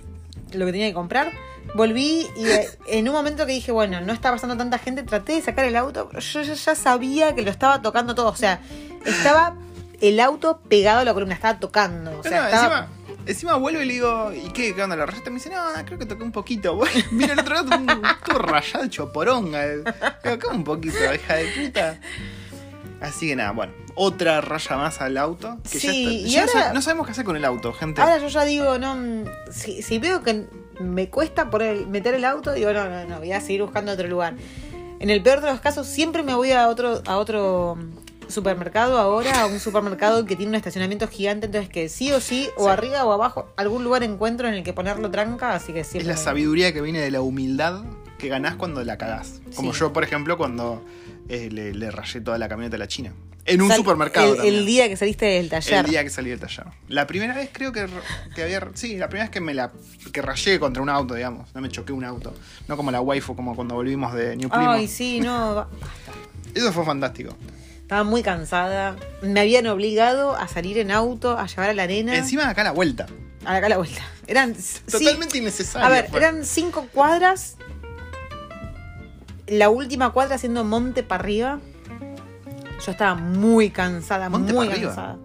[0.53, 1.31] lo que tenía que comprar.
[1.75, 5.35] Volví y eh, en un momento que dije, bueno, no está pasando tanta gente, traté
[5.35, 8.29] de sacar el auto, pero yo ya- ya sabía que lo estaba tocando todo.
[8.31, 8.61] O sea,
[9.05, 9.55] estaba
[10.01, 12.19] el auto pegado a la columna, estaba tocando.
[12.19, 12.79] O sea, No, estaba...
[12.79, 12.89] encima,
[13.27, 14.75] encima vuelvo y le digo, ¿y qué?
[14.75, 14.97] ¿Qué onda?
[14.97, 15.29] ¿La rayaste?
[15.31, 16.79] Me dice, no, creo que toqué un poquito.
[17.11, 17.87] Mira el otro lado, un-
[18.25, 19.67] todo rayado, hecho poronga.
[19.67, 19.85] Digo,
[20.43, 21.99] ¿cómo un poquito, hija de puta?
[23.01, 25.59] Así que nada, bueno, otra raya más al auto.
[25.71, 27.73] Que ya Sí, está- y ya no ahora- no sabemos qué hacer con el auto,
[27.75, 28.01] gente.
[28.01, 30.47] Ahora yo ya digo, no, mm, si, si veo que
[30.81, 33.93] me cuesta por el- meter el auto, digo, no, no, no, voy a seguir buscando
[33.93, 34.35] otro lugar.
[34.99, 38.99] En el peor de los casos, siempre me voy a otro, a otro mm, supermercado
[38.99, 42.65] ahora, a un supermercado que tiene un estacionamiento gigante, entonces que sí o sí, o
[42.65, 42.71] Sí.
[42.71, 46.13] arriba o abajo, algún lugar encuentro en el que ponerlo tranca, así que es siempre.
[46.13, 47.83] la sabiduría que viene de la humildad
[48.19, 49.41] que ganás cuando la cagás.
[49.55, 49.81] Como Sí.
[49.81, 50.83] yo, por ejemplo, cuando
[51.29, 53.13] eh, le, le rayé toda la camioneta a la China.
[53.47, 54.27] En un Sal- supermercado.
[54.31, 54.55] El, también.
[54.55, 55.85] el día que saliste del taller.
[55.85, 56.67] El día que salí del taller.
[56.89, 57.87] La primera vez creo que,
[58.35, 58.69] que había.
[58.75, 59.71] Sí, la primera vez que me la.
[60.13, 61.55] que rayé contra un auto, digamos.
[61.55, 62.35] No me choqué un auto.
[62.69, 64.71] No como la waifu, como cuando volvimos de New Primo.
[64.71, 65.67] Ay, sí, no.
[66.55, 67.37] Eso fue fantástico.
[67.83, 68.97] Estaba muy cansada.
[69.23, 72.17] Me habían obligado a salir en auto, a llevar a la nena.
[72.17, 73.07] Encima de acá la vuelta.
[73.45, 74.03] A acá la vuelta.
[74.27, 74.57] Eran.
[74.57, 75.87] sí, Totalmente innecesario.
[75.87, 76.19] A ver, fue.
[76.19, 77.57] eran cinco cuadras.
[79.47, 81.61] La última cuadra haciendo monte para arriba.
[82.85, 85.17] Yo estaba muy cansada, ¿Monte muy cansada.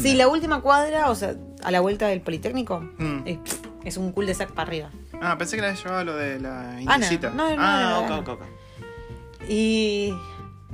[0.00, 3.22] Sí, la última cuadra, o sea, a la vuelta del Politécnico, Mm.
[3.26, 3.38] es,
[3.84, 4.90] es un cul de sac para arriba.
[5.20, 6.94] Ah, pensé que la había llevado lo de la Ana.
[6.96, 7.30] indicita.
[7.30, 9.48] No, no, ah, no, no, ok, ok, ok.
[9.48, 10.14] Y.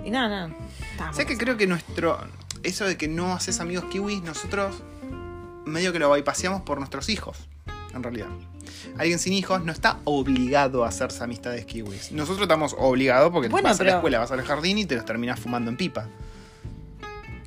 [0.05, 0.55] Y nada, nada.
[0.93, 2.19] Estaba ¿Sabes que creo que nuestro.
[2.63, 4.83] Eso de que no haces amigos kiwis, nosotros
[5.65, 7.49] medio que lo bypaseamos por nuestros hijos,
[7.95, 8.29] en realidad.
[8.99, 12.13] Alguien sin hijos no está obligado a hacerse amistades kiwis.
[12.13, 15.05] Nosotros estamos obligados porque Bueno, vas a la escuela, vas al jardín y te los
[15.05, 16.09] terminás fumando en pipa.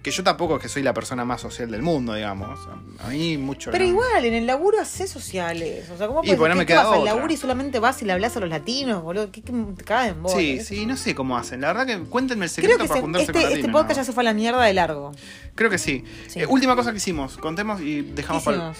[0.01, 2.59] Que yo tampoco es que soy la persona más social del mundo, digamos.
[2.99, 3.72] A mí mucho.
[3.72, 3.89] Pero no.
[3.91, 5.89] igual, en el laburo haces sociales.
[5.91, 7.14] O sea, ¿cómo puedes bueno, ¿qué me te queda vas al otra.
[7.14, 9.32] laburo y solamente vas y le hablas a los latinos, boludo?
[9.32, 10.34] ¿Qué, qué te caen vos?
[10.34, 11.61] Sí, sí, no sé cómo hacen.
[11.61, 13.72] La verdad que cuéntenme el secreto Creo que para se- juntarse este, con este latinos,
[13.82, 14.01] podcast ¿no?
[14.01, 15.14] ya se fue a la mierda de largo.
[15.56, 16.04] Creo que sí.
[16.28, 16.39] Sí.
[16.39, 18.74] Eh, última cosa que hicimos, contemos y dejamos ¿Qué para.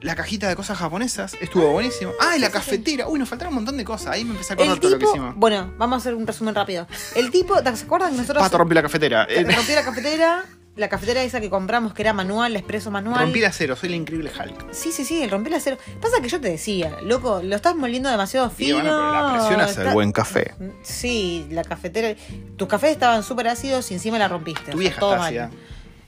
[0.00, 2.12] La cajita de cosas japonesas estuvo buenísimo.
[2.20, 3.08] Ah, y la cafetera.
[3.08, 4.08] Uy, nos faltaron un montón de cosas.
[4.14, 5.34] Ahí me empecé a acordar El todo lo que hicimos.
[5.36, 6.86] bueno, vamos a hacer un resumen rápido.
[7.16, 9.26] El tipo, ¿te acuerdas que nosotros Pato rompió la cafetera.
[9.28, 10.44] Eh, rompí la cafetera?
[10.76, 13.20] La cafetera esa que compramos, que era manual, expreso manual.
[13.20, 14.72] rompí la cero, soy la increíble Hulk.
[14.72, 15.76] Sí, sí, sí, el rompí el acero.
[16.00, 18.76] Pasa que yo te decía, loco, lo estás moliendo demasiado Y fino.
[18.76, 20.54] bueno, pero la presión hace el está- buen café.
[20.82, 22.14] Sí, la cafetera.
[22.56, 24.70] Tus cafés estaban súper ácidos y encima la rompiste.
[24.70, 25.50] Tu vieja todo está mal.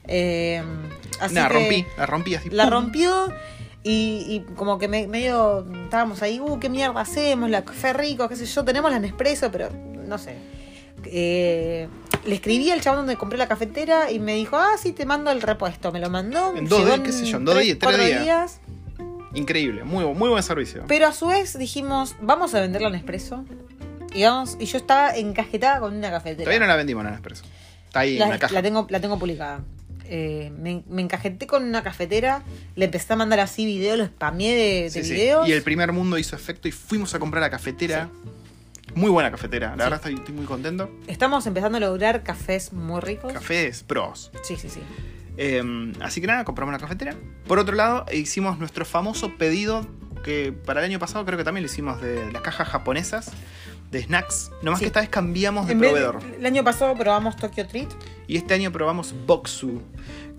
[0.08, 0.62] Eh,
[1.20, 2.50] así que rompí, la rompí así.
[2.50, 2.72] La ¡pum!
[2.72, 3.32] rompió
[3.84, 8.28] y, y como que me- medio estábamos ahí, uh, qué mierda hacemos, la café rico,
[8.28, 9.70] qué sé yo, tenemos la Nespresso, pero
[10.06, 10.36] no sé.
[11.04, 11.88] Eh,
[12.24, 15.30] le escribí al chabón donde compré la cafetera y me dijo, ah, sí, te mando
[15.32, 15.90] el repuesto.
[15.90, 16.56] Me lo mandó.
[16.56, 18.60] En dos días, qué sé yo, en dos días, tres cuatro días.
[19.34, 20.84] Increíble, muy, muy buen servicio.
[20.86, 23.44] Pero a su vez dijimos, vamos a venderla en Nespresso.
[24.14, 26.44] Y, vamos, y yo estaba encajetada con una cafetera.
[26.44, 27.44] Todavía no la vendimos en el expreso.
[27.86, 28.54] Está ahí en la, la caja.
[28.54, 29.60] la tengo, la tengo publicada.
[30.14, 32.42] Eh, me, me encajeté con una cafetera,
[32.76, 35.14] le empecé a mandar así videos, lo spameé de, de Sí, sí.
[35.14, 35.48] videos.
[35.48, 38.10] Y el primer mundo hizo efecto y fuimos a comprar la cafetera.
[38.94, 40.90] Muy buena cafetera, la verdad estoy, estoy muy contento.
[41.06, 43.32] Estamos empezando a lograr cafés muy ricos.
[43.32, 44.30] Cafés pros.
[44.42, 44.80] Sí, sí, sí.
[45.38, 45.62] Eh,
[46.02, 47.14] así que nada, compramos la cafetera.
[47.48, 49.86] Por otro lado, hicimos nuestro famoso pedido
[50.22, 53.30] que para el año pasado creo que también lo hicimos de las cajas japonesas
[53.90, 54.50] de snacks.
[54.62, 54.84] Nomás Sí.
[54.84, 56.20] que esta vez cambiamos de En vez- proveedor.
[56.38, 57.88] el año pasado probamos Tokyo Treat.
[58.32, 59.82] Y este año probamos Boxu.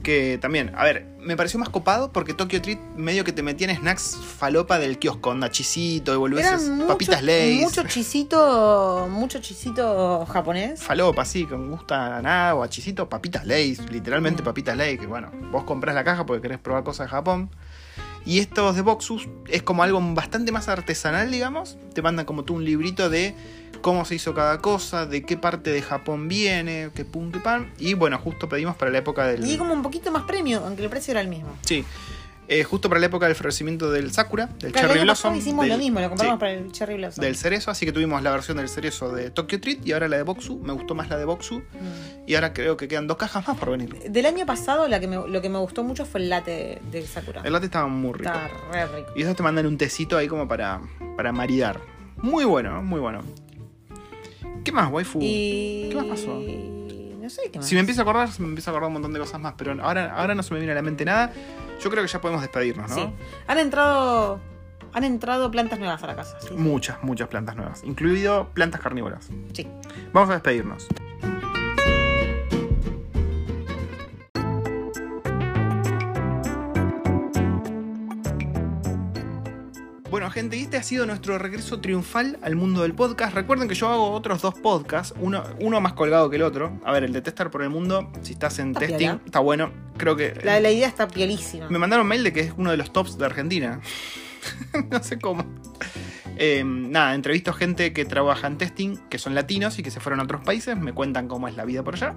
[0.01, 3.73] Que también, a ver, me pareció más copado porque Tokyo Treat medio que te metían
[3.73, 7.61] snacks falopa del kiosco, onda chisito, y boludeces, mucho- papitas Lay's.
[7.61, 10.81] Mucho chisito, mucho chisito japonés.
[10.81, 14.45] Falopa, sí, con gusta a nada o a chisito, papitas Lay's, literalmente Mm.
[14.45, 17.49] papitas Lay's, que bueno, vos comprás la caja porque querés probar cosas de Japón.
[18.25, 21.77] Y estos de Boxus es como algo bastante más artesanal, digamos.
[21.93, 23.35] Te mandan como tú un librito de
[23.83, 27.71] cómo se hizo cada cosa, de qué parte de Japón viene, qué pum, qué pan.
[27.77, 29.45] Y bueno, justo pedimos para la época del...
[29.45, 31.49] Y como un poquito más premio, aunque el precio era el mismo.
[31.61, 31.85] Sí,
[32.47, 35.35] eh, justo para la época del florecimiento del Sakura, del Claro, el Cherry pasado Blossom.
[35.35, 37.21] hicimos del- lo mismo, lo compramos sí, para el Cherry Blossom.
[37.23, 40.17] del cerezo, así que tuvimos la versión del cerezo de Tokyo Treat y ahora la
[40.17, 40.59] de Boxu.
[40.59, 41.59] Me gustó más la de Boxu.
[41.59, 41.63] Mm.
[42.27, 43.93] Y ahora creo que quedan dos cajas más por venir.
[44.09, 46.99] Del año pasado la que me- lo que me gustó mucho fue el latte de,
[47.01, 47.41] de Sakura.
[47.43, 48.29] El latte estaba muy rico.
[48.31, 49.11] Está re rico.
[49.15, 50.79] Y esos te mandan un tecito ahí como para,
[51.17, 51.79] para maridar.
[52.17, 53.21] Muy bueno, muy bueno.
[54.63, 55.19] ¿Qué más, waifu?
[55.21, 55.87] Y...
[55.89, 56.39] ¿Qué más pasó?
[57.19, 57.67] No sé qué más.
[57.67, 59.71] Si me empiezo a acordar, me empiezo a acordar un montón de cosas más, pero
[59.81, 61.31] ahora, ahora no se me viene a la mente nada.
[61.81, 62.95] Yo creo que ya podemos despedirnos, ¿no?
[62.95, 63.09] Sí.
[63.47, 64.39] Han entrado...
[64.95, 66.37] Han entrado plantas nuevas a la casa.
[66.39, 66.53] Sí.
[66.53, 69.29] Muchas, muchas plantas nuevas, incluido plantas carnívoras.
[69.51, 69.67] Sí.
[70.11, 70.87] Vamos a despedirnos.
[80.43, 83.33] Gente, y este ha sido nuestro regreso triunfal al mundo del podcast.
[83.33, 86.79] Recuerden que yo hago otros dos podcasts, uno, uno más colgado que el otro.
[86.83, 89.21] A ver, el de Testar por el Mundo, si estás en Está testing, piola.
[89.25, 89.71] está bueno.
[89.97, 90.33] Creo que.
[90.43, 91.69] La, la idea está piolísima.
[91.69, 93.79] Me mandaron mail de que es uno de los tops de Argentina.
[94.91, 95.45] no sé cómo.
[96.35, 100.19] Eh, nada, entrevisto gente que trabaja en testing, que son latinos y que se fueron
[100.19, 102.15] a otros países, me cuentan cómo es la vida por allá.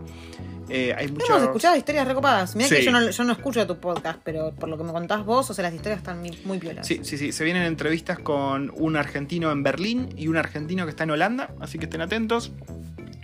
[0.69, 1.27] Eh, hay mucho...
[1.29, 2.57] Hemos escuchado historias recopadas.
[2.57, 2.77] Mira Sí.
[2.77, 5.49] que yo no, yo no escucho tu podcast, pero por lo que me contás vos,
[5.51, 6.87] o sea, las historias están muy, piolas.
[6.87, 10.91] Sí, sí, sí, se vienen entrevistas con un argentino en Berlín y un argentino que
[10.91, 12.53] está en Holanda, así que estén atentos.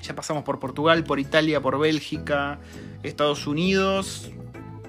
[0.03, 2.59] Ya pasamos por Portugal, por Italia, por Bélgica,
[3.03, 4.31] Estados Unidos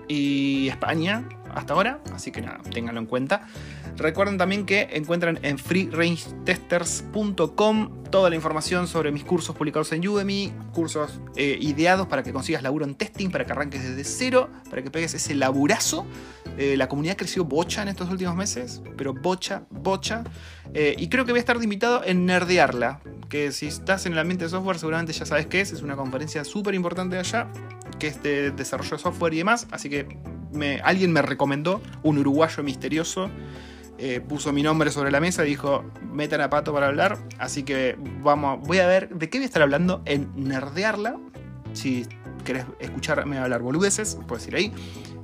[0.08, 3.48] y España hasta ahora, así que nada, ténganlo en cuenta.
[3.96, 10.54] Recuerden también que encuentran en freerangetesters.com toda la información sobre mis cursos publicados en Udemy,
[10.72, 14.84] cursos eh, ideados para que consigas laburo en testing, para que arranques desde cero, para
[14.84, 16.06] que pegues ese laburazo.
[16.58, 20.24] Eh, la comunidad creció bocha en estos últimos meses, pero bocha, bocha.
[20.76, 24.14] Eh, y creo que voy a estar de invitado en Nerdearla, que si estás en
[24.14, 27.48] el ambiente de software seguramente ya sabes qué es, es una conferencia súper importante allá,
[28.04, 30.18] que es de desarrollo de software y demás, así que
[30.84, 33.30] alguien me recomendó, un uruguayo misterioso,
[33.98, 37.64] eh, puso mi nombre sobre la mesa y dijo, metan a Pato para hablar, así
[37.64, 41.16] que vamos, voy a ver de qué voy a estar hablando en Nerdearla,
[41.72, 42.06] si
[42.44, 44.74] querés escucharme hablar boludeces, puedes ir ahí,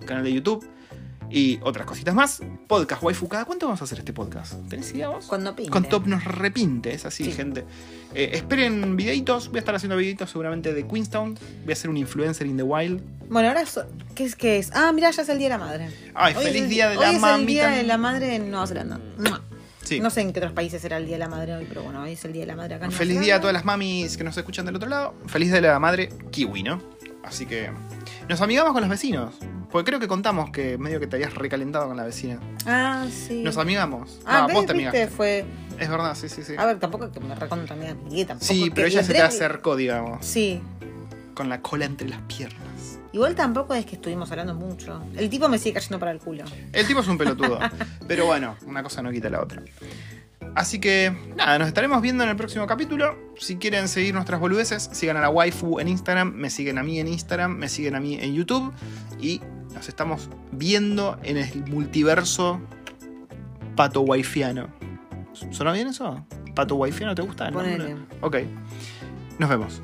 [0.05, 0.65] canal de YouTube.
[1.29, 2.41] Y otras cositas más.
[2.67, 3.27] Podcast Waifu.
[3.27, 4.53] ¿Cada cuánto vamos a hacer este podcast?
[4.67, 5.25] ¿Tenés idea vos?
[5.27, 5.71] Cuando pinte.
[5.71, 7.31] Con Top nos repinte, es así, Sí.
[7.33, 7.65] gente.
[8.15, 11.37] Eh, esperen videitos, voy a estar haciendo videitos seguramente de Queenstown.
[11.63, 13.01] Voy a ser un influencer in the wild.
[13.29, 14.71] Bueno, ahora, so- ¿qué es que es?
[14.73, 15.89] Ah, mira, ya es el Día de la Madre.
[16.15, 17.45] Ay, Hoy feliz el- día de hoy la es el.
[17.45, 18.99] Día de la Madre en Nueva Zelanda.
[19.83, 19.99] Sí.
[19.99, 22.01] No sé en qué otros países será el Día de la Madre hoy, pero bueno,
[22.03, 23.65] hoy es el Día de la Madre acá en Nueva Feliz día a todas las
[23.65, 25.15] mamis que nos escuchan del otro lado.
[25.27, 26.79] Feliz de la madre kiwi, ¿no?
[27.23, 27.69] Así que
[28.29, 29.33] nos amigamos con los vecinos.
[29.71, 32.39] Porque creo que contamos que medio que te habías recalentado con la vecina.
[32.65, 33.41] Ah, sí.
[33.41, 34.19] Nos amigamos.
[34.23, 34.55] Ah, no, ¿ves?
[34.55, 35.07] vos te amigaste.
[35.07, 35.45] Fue...
[35.79, 36.53] Es verdad, sí, sí, sí.
[36.57, 39.75] A ver, tampoco es que me recontra mi tampoco Sí, pero ella se te acercó,
[39.75, 40.23] digamos.
[40.23, 40.61] Sí.
[41.33, 42.99] Con la cola entre las piernas.
[43.11, 45.01] Igual tampoco es que estuvimos hablando mucho.
[45.15, 46.43] El tipo me sigue cayendo para el culo.
[46.71, 47.57] El tipo es un pelotudo.
[48.07, 49.63] pero bueno, una cosa no quita la otra.
[50.55, 53.17] Así que nada, nos estaremos viendo en el próximo capítulo.
[53.37, 56.99] Si quieren seguir nuestras boludeces, sigan a la waifu en Instagram, me siguen a mí
[56.99, 58.73] en Instagram, me siguen a mí en YouTube
[59.19, 59.41] y
[59.73, 62.59] nos estamos viendo en el multiverso
[63.75, 64.67] pato waifiano.
[65.51, 66.25] ¿Sonó bien eso?
[66.55, 67.47] ¿Pato waifiano te gusta?
[67.47, 67.77] el nombre?
[67.77, 67.95] Ponele.
[68.21, 68.37] Ok.
[69.37, 69.81] Nos vemos.